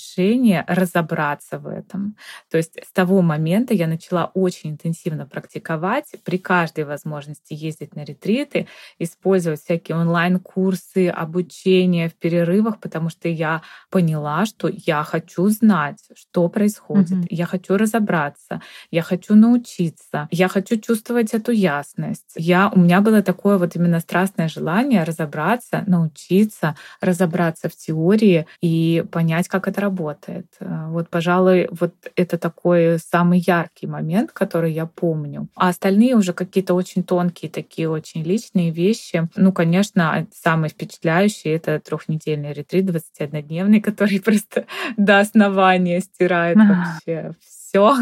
разобраться 0.66 1.58
в 1.58 1.66
этом. 1.66 2.16
То 2.50 2.56
есть 2.56 2.78
с 2.82 2.92
того 2.92 3.22
момента 3.22 3.74
я 3.74 3.86
начала 3.86 4.30
очень 4.34 4.70
интенсивно 4.70 5.26
практиковать, 5.26 6.14
при 6.24 6.38
каждой 6.38 6.84
возможности 6.84 7.54
ездить 7.54 7.96
на 7.96 8.04
ретриты, 8.04 8.66
использовать 8.98 9.60
всякие 9.60 9.96
онлайн-курсы, 9.96 11.08
обучение 11.08 12.08
в 12.08 12.14
перерывах, 12.14 12.80
потому 12.80 13.10
что 13.10 13.28
я 13.28 13.62
поняла, 13.90 14.46
что 14.46 14.68
я 14.72 15.02
хочу 15.04 15.48
знать, 15.48 15.98
что 16.14 16.48
происходит, 16.48 17.10
mm-hmm. 17.10 17.26
я 17.30 17.46
хочу 17.46 17.76
разобраться, 17.76 18.60
я 18.90 19.02
хочу 19.02 19.34
научиться, 19.34 20.28
я 20.30 20.48
хочу 20.48 20.78
чувствовать 20.78 21.34
эту 21.34 21.52
ясность. 21.52 22.32
Я, 22.36 22.70
у 22.74 22.78
меня 22.78 23.00
было 23.00 23.22
такое 23.22 23.58
вот 23.58 23.76
именно 23.76 24.00
страстное 24.00 24.48
желание 24.48 25.04
разобраться, 25.04 25.84
научиться, 25.86 26.76
разобраться 27.00 27.68
в 27.68 27.76
теории 27.76 28.46
и 28.60 29.04
понять, 29.10 29.48
как 29.48 29.68
это 29.68 29.80
работает. 29.80 30.13
Э, 30.28 30.42
вот, 30.88 31.08
пожалуй, 31.08 31.68
вот 31.70 31.94
это 32.16 32.38
такой 32.38 32.98
самый 32.98 33.40
яркий 33.40 33.86
момент, 33.86 34.32
который 34.32 34.72
я 34.72 34.86
помню. 34.86 35.48
А 35.54 35.68
остальные 35.68 36.16
уже 36.16 36.32
какие-то 36.32 36.74
очень 36.74 37.02
тонкие, 37.02 37.50
такие 37.50 37.88
очень 37.88 38.22
личные 38.22 38.70
вещи. 38.70 39.28
Ну, 39.36 39.52
конечно, 39.52 40.26
самый 40.34 40.68
впечатляющий— 40.68 41.50
это 41.52 41.80
трехнедельный 41.80 42.52
ретрит, 42.52 42.84
21-дневный, 42.84 43.80
который 43.82 44.20
просто 44.20 44.66
до 44.96 45.20
основания 45.20 46.00
стирает 46.00 46.56
вообще 46.56 47.32
все 47.40 47.94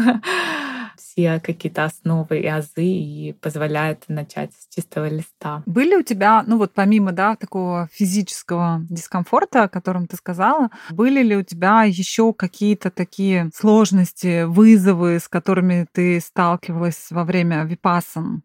все 0.97 1.39
какие-то 1.39 1.85
основы 1.85 2.39
и 2.39 2.47
азы 2.47 2.83
и 2.83 3.33
позволяет 3.33 4.03
начать 4.07 4.51
с 4.53 4.73
чистого 4.73 5.07
листа. 5.09 5.63
Были 5.65 5.95
у 5.95 6.03
тебя, 6.03 6.43
ну 6.45 6.57
вот 6.57 6.73
помимо, 6.73 7.11
да, 7.11 7.35
такого 7.35 7.89
физического 7.91 8.81
дискомфорта, 8.89 9.63
о 9.63 9.69
котором 9.69 10.07
ты 10.07 10.15
сказала, 10.15 10.69
были 10.89 11.21
ли 11.21 11.35
у 11.35 11.43
тебя 11.43 11.83
еще 11.83 12.33
какие-то 12.33 12.91
такие 12.91 13.49
сложности, 13.53 14.43
вызовы, 14.43 15.19
с 15.19 15.27
которыми 15.27 15.87
ты 15.91 16.19
сталкивалась 16.19 17.07
во 17.09 17.23
время 17.23 17.63
випасан? 17.63 18.43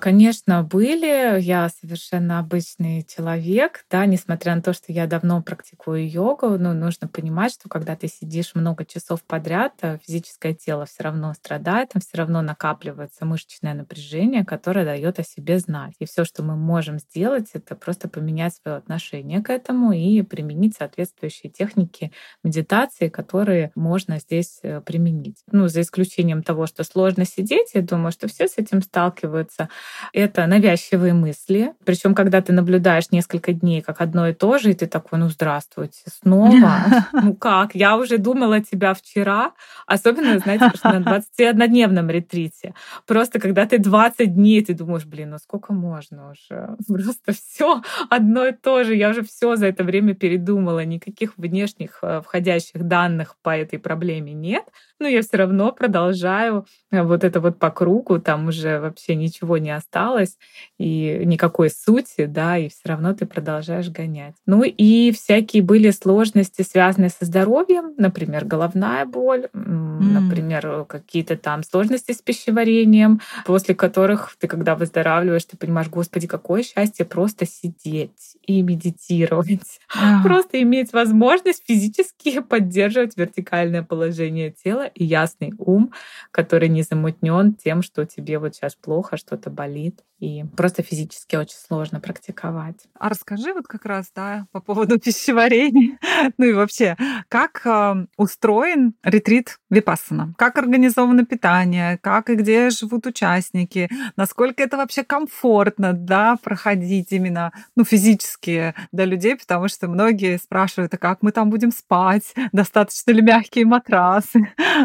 Конечно, 0.00 0.62
были. 0.62 1.38
Я 1.42 1.68
совершенно 1.68 2.38
обычный 2.38 3.04
человек, 3.04 3.84
да, 3.90 4.06
несмотря 4.06 4.54
на 4.54 4.62
то, 4.62 4.72
что 4.72 4.92
я 4.92 5.06
давно 5.06 5.42
практикую 5.42 6.08
йогу, 6.10 6.58
но 6.58 6.72
нужно 6.72 7.06
понимать, 7.06 7.52
что 7.52 7.68
когда 7.68 7.96
ты 7.96 8.08
сидишь 8.08 8.54
много 8.54 8.86
часов 8.86 9.22
подряд, 9.22 9.74
э, 9.82 9.98
физическое 10.02 10.54
тело 10.54 10.86
все 10.86 11.02
равно 11.02 11.34
страдает, 11.34 11.90
там 11.90 12.00
все 12.00 12.16
равно 12.16 12.40
накапливается 12.40 13.26
мышечное 13.26 13.74
напряжение, 13.74 14.42
которое 14.46 14.86
дает 14.86 15.18
о 15.18 15.22
себе 15.22 15.58
знать. 15.58 15.92
И 15.98 16.06
все, 16.06 16.24
что 16.24 16.42
мы 16.42 16.56
можем 16.56 16.98
сделать, 16.98 17.50
это 17.52 17.74
просто 17.74 18.08
поменять 18.08 18.54
свое 18.54 18.78
отношение 18.78 19.42
к 19.42 19.50
этому 19.50 19.92
и 19.92 20.22
применить 20.22 20.76
соответствующие 20.78 21.52
техники 21.52 22.10
медитации, 22.42 23.10
которые 23.10 23.70
можно 23.74 24.18
здесь 24.18 24.60
э, 24.62 24.80
применить. 24.80 25.36
Ну, 25.52 25.68
за 25.68 25.82
исключением 25.82 26.42
того, 26.42 26.66
что 26.66 26.84
сложно 26.84 27.26
сидеть, 27.26 27.72
я 27.74 27.82
думаю, 27.82 28.12
что 28.12 28.28
все 28.28 28.48
с 28.48 28.56
этим 28.56 28.80
сталкиваются 28.80 29.68
это 30.12 30.46
навязчивые 30.46 31.14
мысли. 31.14 31.72
Причем, 31.84 32.14
когда 32.14 32.40
ты 32.40 32.52
наблюдаешь 32.52 33.10
несколько 33.10 33.52
дней 33.52 33.82
как 33.82 34.00
одно 34.00 34.28
и 34.28 34.34
то 34.34 34.58
же, 34.58 34.70
и 34.70 34.74
ты 34.74 34.86
такой, 34.86 35.18
ну 35.18 35.28
здравствуйте, 35.28 36.02
снова. 36.06 36.70
Ну 37.12 37.34
как? 37.34 37.74
Я 37.74 37.96
уже 37.96 38.18
думала 38.18 38.60
тебя 38.60 38.94
вчера. 38.94 39.52
Особенно, 39.86 40.38
знаете, 40.38 40.70
что 40.74 40.98
на 40.98 41.20
21-дневном 41.38 42.10
ретрите. 42.10 42.74
Просто 43.06 43.38
когда 43.38 43.66
ты 43.66 43.78
20 43.78 44.34
дней, 44.34 44.64
ты 44.64 44.74
думаешь, 44.74 45.04
блин, 45.04 45.30
ну 45.30 45.38
сколько 45.38 45.72
можно 45.72 46.30
уже? 46.30 46.76
Просто 46.88 47.32
все 47.32 47.82
одно 48.08 48.46
и 48.46 48.52
то 48.52 48.84
же. 48.84 48.94
Я 48.94 49.10
уже 49.10 49.22
все 49.22 49.56
за 49.56 49.66
это 49.66 49.84
время 49.84 50.14
передумала. 50.14 50.84
Никаких 50.84 51.36
внешних 51.36 51.98
э, 52.02 52.20
входящих 52.24 52.84
данных 52.84 53.36
по 53.42 53.56
этой 53.56 53.78
проблеме 53.78 54.32
нет. 54.32 54.64
Но 55.00 55.08
я 55.08 55.22
все 55.22 55.38
равно 55.38 55.72
продолжаю 55.72 56.66
э, 56.90 57.02
вот 57.02 57.24
это 57.24 57.40
вот 57.40 57.58
по 57.58 57.70
кругу. 57.70 58.20
Там 58.20 58.48
уже 58.48 58.78
вообще 58.80 59.14
ничего 59.14 59.56
не 59.56 59.74
осталось, 59.74 60.36
и 60.78 61.22
никакой 61.24 61.70
сути, 61.70 62.26
да, 62.26 62.58
и 62.58 62.68
все 62.68 62.90
равно 62.90 63.14
ты 63.14 63.24
продолжаешь 63.24 63.88
гонять. 63.88 64.34
Ну 64.46 64.62
и 64.62 65.10
всякие 65.12 65.62
были 65.62 65.90
сложности, 65.90 66.62
связанные 66.62 67.08
со 67.08 67.24
здоровьем, 67.24 67.94
например, 67.96 68.44
головная 68.44 69.06
боль, 69.06 69.48
mm. 69.54 70.00
например, 70.00 70.84
какие-то 70.84 71.36
там 71.36 71.62
сложности 71.62 72.12
с 72.12 72.20
пищеварением, 72.20 73.20
после 73.46 73.74
которых 73.74 74.36
ты, 74.38 74.48
когда 74.48 74.74
выздоравливаешь, 74.74 75.46
ты 75.46 75.56
понимаешь, 75.56 75.88
господи, 75.88 76.26
какое 76.26 76.62
счастье 76.62 77.06
просто 77.06 77.46
сидеть 77.46 78.36
и 78.46 78.60
медитировать, 78.62 79.80
yeah. 79.96 80.22
просто 80.22 80.60
иметь 80.62 80.92
возможность 80.92 81.64
физически 81.66 82.40
поддерживать 82.48 83.16
вертикальное 83.16 83.82
положение 83.82 84.50
тела 84.50 84.89
и 84.94 85.04
ясный 85.04 85.52
ум, 85.58 85.92
который 86.30 86.68
не 86.68 86.82
замутнен 86.82 87.54
тем, 87.54 87.82
что 87.82 88.04
тебе 88.04 88.38
вот 88.38 88.54
сейчас 88.54 88.74
плохо, 88.74 89.16
что-то 89.16 89.50
болит, 89.50 90.02
и 90.20 90.44
просто 90.54 90.82
физически 90.82 91.36
очень 91.36 91.56
сложно 91.56 91.98
практиковать. 91.98 92.76
А 92.98 93.08
расскажи 93.08 93.54
вот 93.54 93.66
как 93.66 93.86
раз, 93.86 94.10
да, 94.14 94.46
по 94.52 94.60
поводу 94.60 94.98
пищеварения, 95.00 95.98
ну 96.36 96.44
и 96.44 96.52
вообще, 96.52 96.96
как 97.28 97.62
э, 97.64 98.06
устроен 98.16 98.94
ретрит 99.02 99.58
Випассана? 99.70 100.34
Как 100.36 100.58
организовано 100.58 101.24
питание? 101.24 101.98
Как 102.02 102.28
и 102.28 102.34
где 102.34 102.68
живут 102.70 103.06
участники? 103.06 103.88
Насколько 104.16 104.62
это 104.62 104.76
вообще 104.76 105.04
комфортно, 105.04 105.94
да, 105.94 106.36
проходить 106.42 107.12
именно, 107.12 107.52
ну, 107.74 107.84
физически 107.84 108.74
для 108.92 109.06
людей, 109.06 109.36
потому 109.36 109.68
что 109.68 109.88
многие 109.88 110.36
спрашивают, 110.36 110.92
а 110.92 110.98
как 110.98 111.22
мы 111.22 111.32
там 111.32 111.48
будем 111.48 111.72
спать? 111.72 112.34
Достаточно 112.52 113.12
ли 113.12 113.22
мягкие 113.22 113.64
матрасы? 113.64 114.52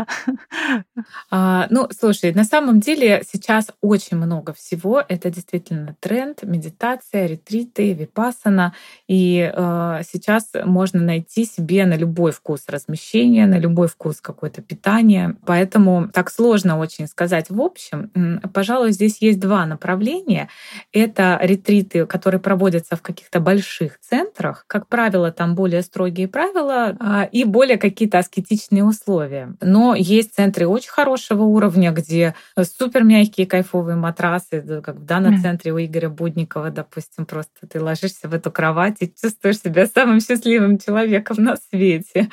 А, 1.30 1.68
ну, 1.70 1.88
слушай, 1.98 2.34
на 2.34 2.44
самом 2.44 2.80
деле 2.80 3.24
сейчас 3.30 3.68
очень 3.82 4.18
много 4.18 4.54
всего. 4.54 5.04
Это 5.08 5.30
действительно 5.30 5.96
тренд, 6.00 6.44
медитация, 6.44 7.28
ретриты, 7.28 7.94
випасана. 7.94 8.74
И 9.08 9.52
э, 9.54 10.02
сейчас 10.12 10.52
можно 10.64 11.02
найти 11.02 11.46
себе 11.46 11.86
на 11.86 11.96
любой 11.96 12.32
вкус 12.32 12.66
размещения, 12.68 13.46
на 13.46 13.60
любой 13.60 13.88
вкус 13.88 14.22
какое-то 14.22 14.62
питание. 14.62 15.36
Поэтому 15.46 16.10
так 16.14 16.30
сложно 16.30 16.78
очень 16.80 17.08
сказать 17.08 17.50
в 17.50 17.62
общем. 17.62 18.42
Пожалуй, 18.54 18.92
здесь 18.92 19.22
есть 19.22 19.40
два 19.40 19.66
направления. 19.66 20.50
Это 20.92 21.40
ретриты, 21.42 22.06
которые 22.06 22.40
проводятся 22.40 22.96
в 22.96 23.02
каких-то 23.02 23.40
больших 23.40 24.00
центрах. 24.00 24.66
Как 24.68 24.88
правило, 24.88 25.32
там 25.32 25.56
более 25.56 25.82
строгие 25.82 26.28
правила 26.28 26.96
а, 27.00 27.24
и 27.24 27.44
более 27.44 27.78
какие-то 27.78 28.20
аскетичные 28.20 28.84
условия. 28.84 29.56
Но 29.62 29.85
есть 29.94 30.34
центры 30.34 30.68
очень 30.68 30.90
хорошего 30.90 31.44
уровня, 31.44 31.92
где 31.92 32.34
супер 32.60 33.04
мягкие 33.04 33.46
кайфовые 33.46 33.96
матрасы, 33.96 34.82
как 34.84 34.96
в 34.96 35.06
данном 35.06 35.40
центре 35.42 35.74
у 35.74 35.78
Игоря 35.78 36.10
Будникова, 36.10 36.72
допустим, 36.72 37.26
просто 37.26 37.68
ты 37.68 37.82
ложишься 37.82 38.28
в 38.28 38.34
эту 38.34 38.52
кровать 38.52 38.98
и 39.02 39.14
чувствуешь 39.14 39.60
себя 39.60 39.86
самым 39.86 40.20
счастливым 40.22 40.78
человеком 40.80 41.38
на 41.44 41.58
свете. 41.58 42.30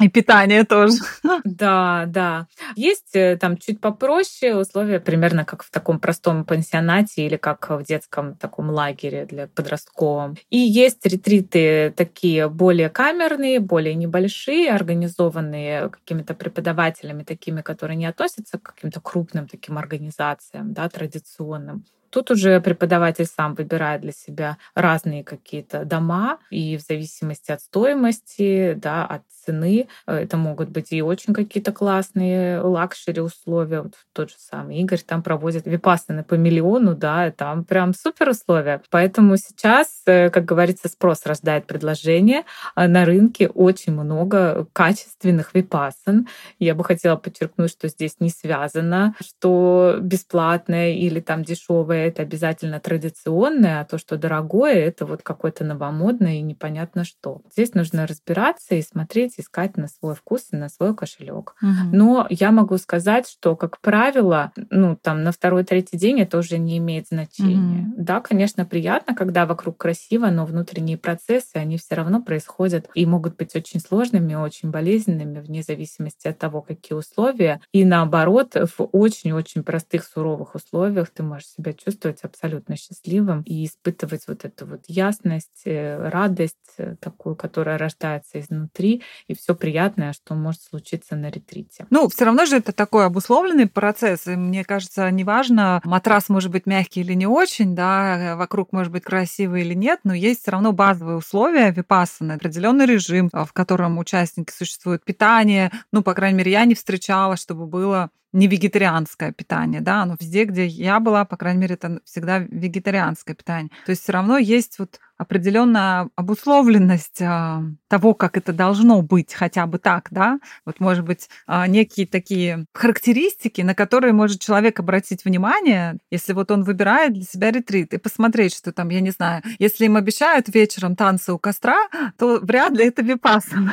И 0.00 0.08
питание 0.08 0.64
тоже. 0.64 0.98
Да, 1.44 2.04
да. 2.06 2.46
Есть 2.76 3.14
э, 3.14 3.36
там 3.36 3.56
чуть 3.56 3.80
попроще 3.80 4.56
условия, 4.56 5.00
примерно 5.00 5.44
как 5.44 5.62
в 5.62 5.70
таком 5.70 5.98
простом 6.00 6.44
пансионате 6.44 7.26
или 7.26 7.36
как 7.36 7.70
в 7.70 7.82
детском 7.84 8.36
таком 8.36 8.70
лагере 8.70 9.26
для 9.26 9.48
подростковом. 9.48 10.36
И 10.50 10.58
есть 10.58 11.04
ретриты 11.06 11.92
такие 11.96 12.48
более 12.48 12.90
камерные, 12.90 13.60
более 13.60 13.94
небольшие, 13.94 14.70
организованные 14.70 15.90
какими-то 15.90 16.34
преподавателями, 16.34 17.22
такими, 17.22 17.60
которые 17.62 17.96
не 17.96 18.06
относятся 18.06 18.58
к 18.58 18.74
каким-то 18.74 19.00
крупным 19.00 19.48
таким 19.48 19.78
организациям, 19.78 20.72
да, 20.72 20.88
традиционным. 20.88 21.84
Тут 22.10 22.30
уже 22.30 22.60
преподаватель 22.60 23.26
сам 23.26 23.54
выбирает 23.54 24.00
для 24.00 24.12
себя 24.12 24.58
разные 24.74 25.24
какие-то 25.24 25.84
дома, 25.84 26.38
и 26.50 26.76
в 26.76 26.80
зависимости 26.80 27.50
от 27.52 27.60
стоимости, 27.60 28.74
да, 28.74 29.06
от 29.06 29.22
цены, 29.46 29.88
э, 30.06 30.16
это 30.16 30.36
могут 30.36 30.70
быть 30.70 30.92
и 30.92 31.02
очень 31.02 31.32
какие-то 31.34 31.72
классные 31.72 32.60
luxury 32.60 33.20
условия. 33.20 33.82
Вот 33.82 33.94
тот 34.12 34.30
же 34.30 34.36
самый 34.38 34.78
Игорь 34.78 35.00
там 35.00 35.22
проводит 35.22 35.66
випассаны 35.66 36.24
по 36.24 36.34
миллиону, 36.34 36.94
да, 36.94 37.30
там 37.30 37.64
прям 37.64 37.94
супер 37.94 38.30
условия. 38.30 38.82
Поэтому 38.90 39.36
сейчас, 39.36 40.02
э, 40.06 40.30
как 40.30 40.44
говорится, 40.44 40.88
спрос 40.88 41.24
рождает 41.26 41.66
предложение. 41.66 42.44
А 42.74 42.88
на 42.88 43.04
рынке 43.04 43.48
очень 43.48 43.92
много 43.92 44.66
качественных 44.72 45.54
випассан. 45.54 46.28
Я 46.58 46.74
бы 46.74 46.84
хотела 46.84 47.16
подчеркнуть, 47.16 47.70
что 47.70 47.88
здесь 47.88 48.16
не 48.20 48.30
связано, 48.30 49.14
что 49.20 49.98
бесплатное 50.00 50.92
или 50.92 51.20
там 51.20 51.44
дешевое 51.44 51.95
это 51.96 52.22
обязательно 52.22 52.80
традиционное, 52.80 53.80
а 53.80 53.84
то, 53.84 53.98
что 53.98 54.16
дорогое, 54.16 54.74
это 54.74 55.06
вот 55.06 55.22
какое-то 55.22 55.64
новомодное 55.64 56.36
и 56.36 56.42
непонятно 56.42 57.04
что. 57.04 57.42
Здесь 57.52 57.74
нужно 57.74 58.06
разбираться 58.06 58.74
и 58.74 58.82
смотреть, 58.82 59.34
искать 59.38 59.76
на 59.76 59.88
свой 59.88 60.14
вкус 60.14 60.48
и 60.52 60.56
на 60.56 60.68
свой 60.68 60.94
кошелек. 60.94 61.54
Угу. 61.62 61.96
Но 61.96 62.26
я 62.30 62.50
могу 62.50 62.78
сказать, 62.78 63.28
что, 63.28 63.56
как 63.56 63.80
правило, 63.80 64.52
ну, 64.70 64.96
там 64.96 65.22
на 65.22 65.32
второй-третий 65.32 65.96
день 65.96 66.20
это 66.20 66.38
уже 66.38 66.58
не 66.58 66.78
имеет 66.78 67.08
значения. 67.08 67.86
Угу. 67.88 67.94
Да, 67.98 68.20
конечно, 68.20 68.64
приятно, 68.64 69.14
когда 69.14 69.46
вокруг 69.46 69.76
красиво, 69.76 70.26
но 70.26 70.44
внутренние 70.44 70.98
процессы, 70.98 71.56
они 71.56 71.78
все 71.78 71.94
равно 71.94 72.22
происходят 72.22 72.88
и 72.94 73.06
могут 73.06 73.36
быть 73.36 73.54
очень 73.54 73.80
сложными, 73.80 74.34
очень 74.34 74.70
болезненными, 74.70 75.40
вне 75.40 75.62
зависимости 75.62 76.26
от 76.28 76.38
того, 76.38 76.62
какие 76.62 76.96
условия. 76.96 77.60
И 77.72 77.84
наоборот, 77.84 78.54
в 78.54 78.82
очень-очень 78.92 79.62
простых, 79.62 80.04
суровых 80.04 80.54
условиях 80.54 81.10
ты 81.10 81.22
можешь 81.22 81.48
себя 81.48 81.72
чувствовать 81.72 81.85
чувствовать 81.86 82.20
абсолютно 82.22 82.76
счастливым 82.76 83.42
и 83.42 83.64
испытывать 83.64 84.22
вот 84.26 84.44
эту 84.44 84.66
вот 84.66 84.80
ясность, 84.88 85.62
э, 85.64 86.08
радость 86.08 86.56
э, 86.78 86.96
такую, 87.00 87.36
которая 87.36 87.78
рождается 87.78 88.40
изнутри, 88.40 89.02
и 89.28 89.34
все 89.34 89.54
приятное, 89.54 90.12
что 90.12 90.34
может 90.34 90.62
случиться 90.62 91.14
на 91.14 91.30
ретрите. 91.30 91.86
Ну, 91.90 92.08
все 92.08 92.24
равно 92.24 92.44
же 92.44 92.56
это 92.56 92.72
такой 92.72 93.06
обусловленный 93.06 93.68
процесс, 93.68 94.26
и 94.26 94.34
мне 94.34 94.64
кажется, 94.64 95.08
неважно, 95.10 95.80
матрас 95.84 96.28
может 96.28 96.50
быть 96.50 96.66
мягкий 96.66 97.00
или 97.00 97.14
не 97.14 97.26
очень, 97.26 97.76
да, 97.76 98.34
вокруг 98.36 98.72
может 98.72 98.92
быть 98.92 99.04
красивый 99.04 99.62
или 99.62 99.74
нет, 99.74 100.00
но 100.02 100.12
есть 100.12 100.42
все 100.42 100.50
равно 100.50 100.72
базовые 100.72 101.18
условия 101.18 101.70
випассаны, 101.70 102.32
определенный 102.32 102.86
режим, 102.86 103.30
в 103.32 103.52
котором 103.52 103.98
участники 103.98 104.50
существуют, 104.50 105.04
питание, 105.04 105.70
ну, 105.92 106.02
по 106.02 106.14
крайней 106.14 106.38
мере, 106.38 106.52
я 106.52 106.64
не 106.64 106.74
встречала, 106.74 107.36
чтобы 107.36 107.66
было 107.66 108.10
не 108.36 108.48
вегетарианское 108.48 109.32
питание, 109.32 109.80
да, 109.80 110.04
но 110.04 110.14
везде, 110.20 110.44
где 110.44 110.66
я 110.66 111.00
была, 111.00 111.24
по 111.24 111.38
крайней 111.38 111.60
мере, 111.60 111.74
это 111.76 112.00
всегда 112.04 112.38
вегетарианское 112.38 113.34
питание. 113.34 113.70
То 113.86 113.90
есть 113.90 114.02
все 114.02 114.12
равно 114.12 114.36
есть 114.36 114.78
вот 114.78 115.00
определенная 115.18 116.10
обусловленность 116.14 117.22
а, 117.22 117.62
того, 117.88 118.14
как 118.14 118.36
это 118.36 118.52
должно 118.52 119.02
быть, 119.02 119.32
хотя 119.32 119.66
бы 119.66 119.78
так, 119.78 120.08
да. 120.10 120.38
Вот, 120.64 120.80
может 120.80 121.04
быть, 121.04 121.28
а, 121.46 121.66
некие 121.66 122.06
такие 122.06 122.66
характеристики, 122.74 123.62
на 123.62 123.74
которые 123.74 124.12
может 124.12 124.40
человек 124.40 124.78
обратить 124.78 125.24
внимание, 125.24 125.98
если 126.10 126.32
вот 126.32 126.50
он 126.50 126.64
выбирает 126.64 127.14
для 127.14 127.24
себя 127.24 127.50
ретрит 127.50 127.94
и 127.94 127.98
посмотреть, 127.98 128.54
что 128.54 128.72
там, 128.72 128.90
я 128.90 129.00
не 129.00 129.10
знаю, 129.10 129.42
если 129.58 129.86
им 129.86 129.96
обещают 129.96 130.52
вечером 130.54 130.96
танцы 130.96 131.32
у 131.32 131.38
костра, 131.38 131.78
то 132.18 132.38
вряд 132.40 132.72
ли 132.72 132.86
это 132.86 133.02
випассана. 133.02 133.72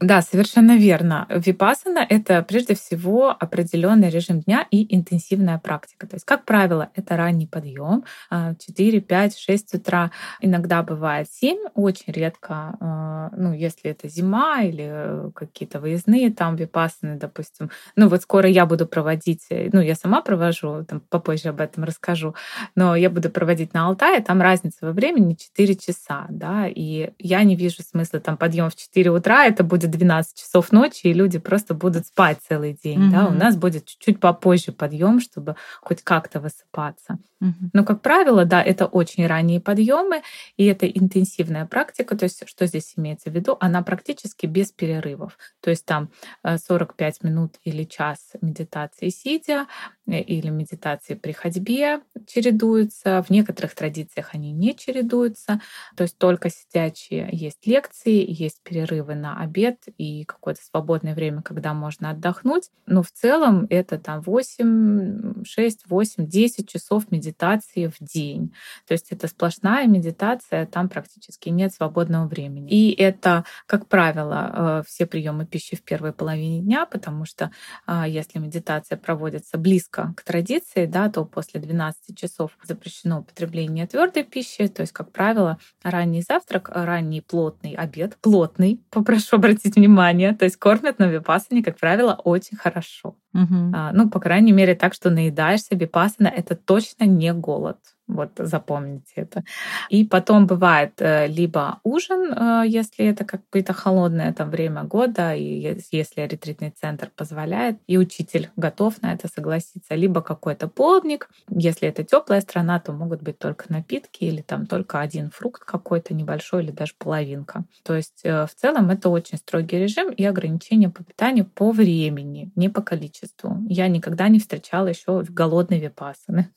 Да, 0.00 0.22
совершенно 0.22 0.76
верно. 0.76 1.26
Випассана— 1.28 1.98
это 2.08 2.42
прежде 2.42 2.74
всего 2.74 3.30
определенный 3.30 4.10
режим 4.10 4.40
дня 4.40 4.66
и 4.70 4.94
интенсивная 4.94 5.58
практика. 5.58 6.06
То 6.06 6.16
есть, 6.16 6.24
как 6.24 6.44
правило, 6.44 6.90
это 6.94 7.16
ранний 7.16 7.46
подъем, 7.46 8.04
4, 8.30 9.00
5, 9.00 9.38
6 9.38 9.67
6 9.68 9.74
утра, 9.74 10.10
иногда 10.40 10.82
бывает 10.82 11.28
7, 11.30 11.58
очень 11.74 12.12
редко, 12.12 12.76
а, 12.80 13.30
ну, 13.36 13.52
если 13.52 13.90
это 13.90 14.08
зима 14.08 14.62
или 14.62 15.30
какие-то 15.34 15.80
выездные 15.80 16.32
там 16.32 16.56
випасаны, 16.56 17.16
допустим. 17.16 17.70
Ну, 17.96 18.08
вот 18.08 18.22
скоро 18.22 18.48
я 18.48 18.66
буду 18.66 18.86
проводить, 18.86 19.46
э, 19.50 19.68
ну, 19.72 19.80
я 19.80 19.94
сама 19.94 20.22
провожу, 20.22 20.84
там 20.84 21.00
попозже 21.00 21.48
об 21.48 21.60
этом 21.60 21.84
расскажу, 21.84 22.34
но 22.74 22.96
я 22.96 23.10
буду 23.10 23.30
проводить 23.30 23.74
на 23.74 23.86
Алтае, 23.86 24.20
там 24.20 24.40
разница 24.40 24.78
во 24.86 24.92
времени 24.92 25.34
4 25.34 25.74
часа, 25.76 26.26
да, 26.30 26.66
и 26.68 27.10
я 27.18 27.44
не 27.44 27.56
вижу 27.56 27.82
смысла 27.82 28.20
там 28.20 28.36
подъем 28.36 28.70
в 28.70 28.76
4 28.76 29.10
утра, 29.10 29.46
это 29.46 29.64
будет 29.64 29.90
12 29.90 30.36
часов 30.36 30.72
ночи, 30.72 31.06
и 31.08 31.12
люди 31.12 31.38
просто 31.38 31.74
будут 31.74 32.06
спать 32.06 32.38
целый 32.48 32.78
день, 32.82 33.08
mm-hmm. 33.08 33.10
да, 33.10 33.26
у 33.26 33.32
нас 33.32 33.56
будет 33.56 33.86
чуть-чуть 33.86 34.20
попозже 34.20 34.72
подъем, 34.72 35.20
чтобы 35.20 35.56
хоть 35.80 36.02
как-то 36.02 36.40
высыпаться. 36.40 37.18
Mm-hmm. 37.42 37.70
Но, 37.72 37.84
как 37.84 38.02
правило, 38.02 38.44
да, 38.44 38.62
это 38.62 38.86
очень 38.86 39.26
ранние 39.26 39.57
ранние 39.58 39.60
подъемы, 39.60 40.22
и 40.56 40.66
это 40.66 40.86
интенсивная 40.86 41.66
практика, 41.66 42.16
то 42.16 42.24
есть 42.24 42.42
что 42.46 42.66
здесь 42.66 42.94
имеется 42.96 43.30
в 43.30 43.34
виду? 43.34 43.56
Она 43.60 43.82
практически 43.82 44.46
без 44.46 44.72
перерывов. 44.72 45.38
То 45.60 45.70
есть 45.70 45.84
там 45.84 46.10
45 46.44 47.18
э, 47.22 47.26
минут 47.26 47.56
или 47.64 47.84
час 47.84 48.32
медитации 48.40 49.10
сидя, 49.10 49.66
или 50.08 50.48
медитации 50.48 51.14
при 51.14 51.32
ходьбе 51.32 52.00
чередуются. 52.26 53.22
В 53.22 53.30
некоторых 53.30 53.74
традициях 53.74 54.30
они 54.32 54.52
не 54.52 54.74
чередуются. 54.74 55.60
То 55.96 56.02
есть 56.02 56.16
только 56.18 56.50
сидячие 56.50 57.28
есть 57.32 57.66
лекции, 57.66 58.24
есть 58.26 58.62
перерывы 58.62 59.14
на 59.14 59.40
обед 59.40 59.78
и 59.98 60.24
какое-то 60.24 60.62
свободное 60.62 61.14
время, 61.14 61.42
когда 61.42 61.74
можно 61.74 62.10
отдохнуть. 62.10 62.70
Но 62.86 63.02
в 63.02 63.10
целом 63.10 63.66
это 63.68 63.98
там 63.98 64.22
8, 64.22 65.44
6, 65.44 65.84
8, 65.86 66.26
10 66.26 66.68
часов 66.68 67.10
медитации 67.10 67.86
в 67.86 67.96
день. 68.00 68.54
То 68.86 68.92
есть 68.92 69.08
это 69.10 69.28
сплошная 69.28 69.86
медитация, 69.86 70.66
там 70.66 70.88
практически 70.88 71.50
нет 71.50 71.74
свободного 71.74 72.26
времени. 72.26 72.70
И 72.70 72.92
это, 72.92 73.44
как 73.66 73.86
правило, 73.86 74.80
э, 74.80 74.82
все 74.86 75.06
приемы 75.06 75.46
пищи 75.46 75.76
в 75.76 75.82
первой 75.82 76.12
половине 76.12 76.60
дня, 76.60 76.86
потому 76.86 77.24
что 77.24 77.50
а, 77.86 78.06
если 78.06 78.38
медитация 78.38 78.96
проводится 78.96 79.58
близко 79.58 79.97
к 80.16 80.22
традиции, 80.22 80.86
да, 80.86 81.08
то 81.08 81.24
после 81.24 81.60
12 81.60 82.16
часов 82.16 82.52
запрещено 82.62 83.20
употребление 83.20 83.86
твердой 83.86 84.24
пищи, 84.24 84.68
то 84.68 84.82
есть, 84.82 84.92
как 84.92 85.12
правило, 85.12 85.58
ранний 85.82 86.22
завтрак, 86.22 86.70
ранний 86.72 87.20
плотный 87.20 87.72
обед, 87.72 88.16
плотный, 88.20 88.80
попрошу 88.90 89.36
обратить 89.36 89.76
внимание, 89.76 90.34
то 90.34 90.44
есть 90.44 90.56
кормят 90.56 90.98
на 90.98 91.04
випассане, 91.04 91.62
как 91.62 91.78
правило, 91.78 92.14
очень 92.24 92.56
хорошо. 92.56 93.16
Угу. 93.34 93.74
Ну, 93.92 94.10
по 94.10 94.20
крайней 94.20 94.52
мере, 94.52 94.74
так, 94.74 94.94
что 94.94 95.10
наедаешься, 95.10 95.74
випассана— 95.74 96.28
это 96.36 96.56
точно 96.56 97.04
не 97.04 97.32
голод. 97.32 97.78
Вот 98.08 98.30
запомните 98.38 99.12
это. 99.16 99.44
И 99.90 100.04
потом 100.04 100.46
бывает 100.46 100.94
э, 100.98 101.26
либо 101.26 101.78
ужин, 101.84 102.32
э, 102.32 102.62
если 102.66 103.04
это 103.04 103.24
какое-то 103.24 103.74
холодное 103.74 104.32
там 104.32 104.50
время 104.50 104.84
года, 104.84 105.34
и 105.34 105.76
если 105.92 106.22
ретритный 106.22 106.70
центр 106.70 107.10
позволяет, 107.14 107.78
и 107.86 107.98
учитель 107.98 108.50
готов 108.56 109.00
на 109.02 109.12
это 109.12 109.28
согласиться, 109.28 109.94
либо 109.94 110.22
какой-то 110.22 110.68
полдник. 110.68 111.28
Если 111.50 111.86
это 111.86 112.02
теплая 112.02 112.40
страна, 112.40 112.80
то 112.80 112.92
могут 112.92 113.22
быть 113.22 113.38
только 113.38 113.66
напитки 113.68 114.24
или 114.24 114.40
там 114.40 114.66
только 114.66 115.00
один 115.00 115.30
фрукт 115.30 115.64
какой-то 115.64 116.14
небольшой 116.14 116.64
или 116.64 116.70
даже 116.70 116.94
половинка. 116.98 117.64
То 117.82 117.94
есть 117.94 118.20
э, 118.24 118.46
в 118.46 118.54
целом 118.54 118.88
это 118.90 119.10
очень 119.10 119.36
строгий 119.36 119.78
режим 119.78 120.10
и 120.10 120.24
ограничения 120.24 120.88
по 120.88 121.04
питанию 121.04 121.44
по 121.44 121.72
времени, 121.72 122.50
не 122.56 122.70
по 122.70 122.80
количеству. 122.80 123.58
Я 123.68 123.88
никогда 123.88 124.28
не 124.28 124.38
встречала 124.38 124.86
еще 124.86 125.22
голодной 125.28 125.78
випасаны. 125.78 126.50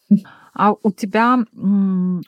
А 0.54 0.74
у 0.84 0.92
тебя 0.92 1.40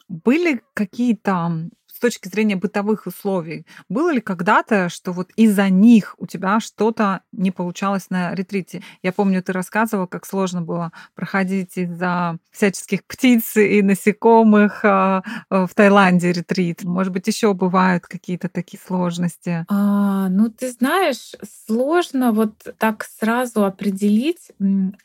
были 0.08 0.62
какие-то 0.74 1.70
точки 2.04 2.28
зрения 2.28 2.58
бытовых 2.58 3.08
условий, 3.08 3.66
было 3.88 4.12
ли 4.12 4.20
когда-то, 4.20 4.90
что 4.90 5.14
вот 5.14 5.30
из-за 5.38 5.70
них 5.70 6.16
у 6.18 6.28
тебя 6.28 6.60
что-то 6.60 7.22
не 7.32 7.50
получалось 7.50 8.10
на 8.10 8.36
ретрите? 8.36 8.84
Я 9.02 9.14
помню, 9.14 9.42
ты 9.42 9.54
рассказывала, 9.54 10.06
как 10.06 10.26
сложно 10.26 10.62
было 10.62 10.92
проходить 11.16 11.78
из-за 11.78 12.40
всяческих 12.52 13.06
птиц 13.06 13.56
и 13.56 13.82
насекомых 13.82 14.84
а, 14.84 15.24
в 15.50 15.70
Таиланде 15.74 16.34
ретрит. 16.34 16.84
Может 16.84 17.14
быть, 17.14 17.26
еще 17.26 17.54
бывают 17.54 18.06
какие-то 18.06 18.50
такие 18.50 18.82
сложности? 18.86 19.66
А, 19.70 20.28
ну, 20.28 20.50
ты 20.50 20.72
знаешь, 20.72 21.32
сложно 21.66 22.34
вот 22.34 22.68
так 22.80 23.06
сразу 23.06 23.64
определить, 23.64 24.52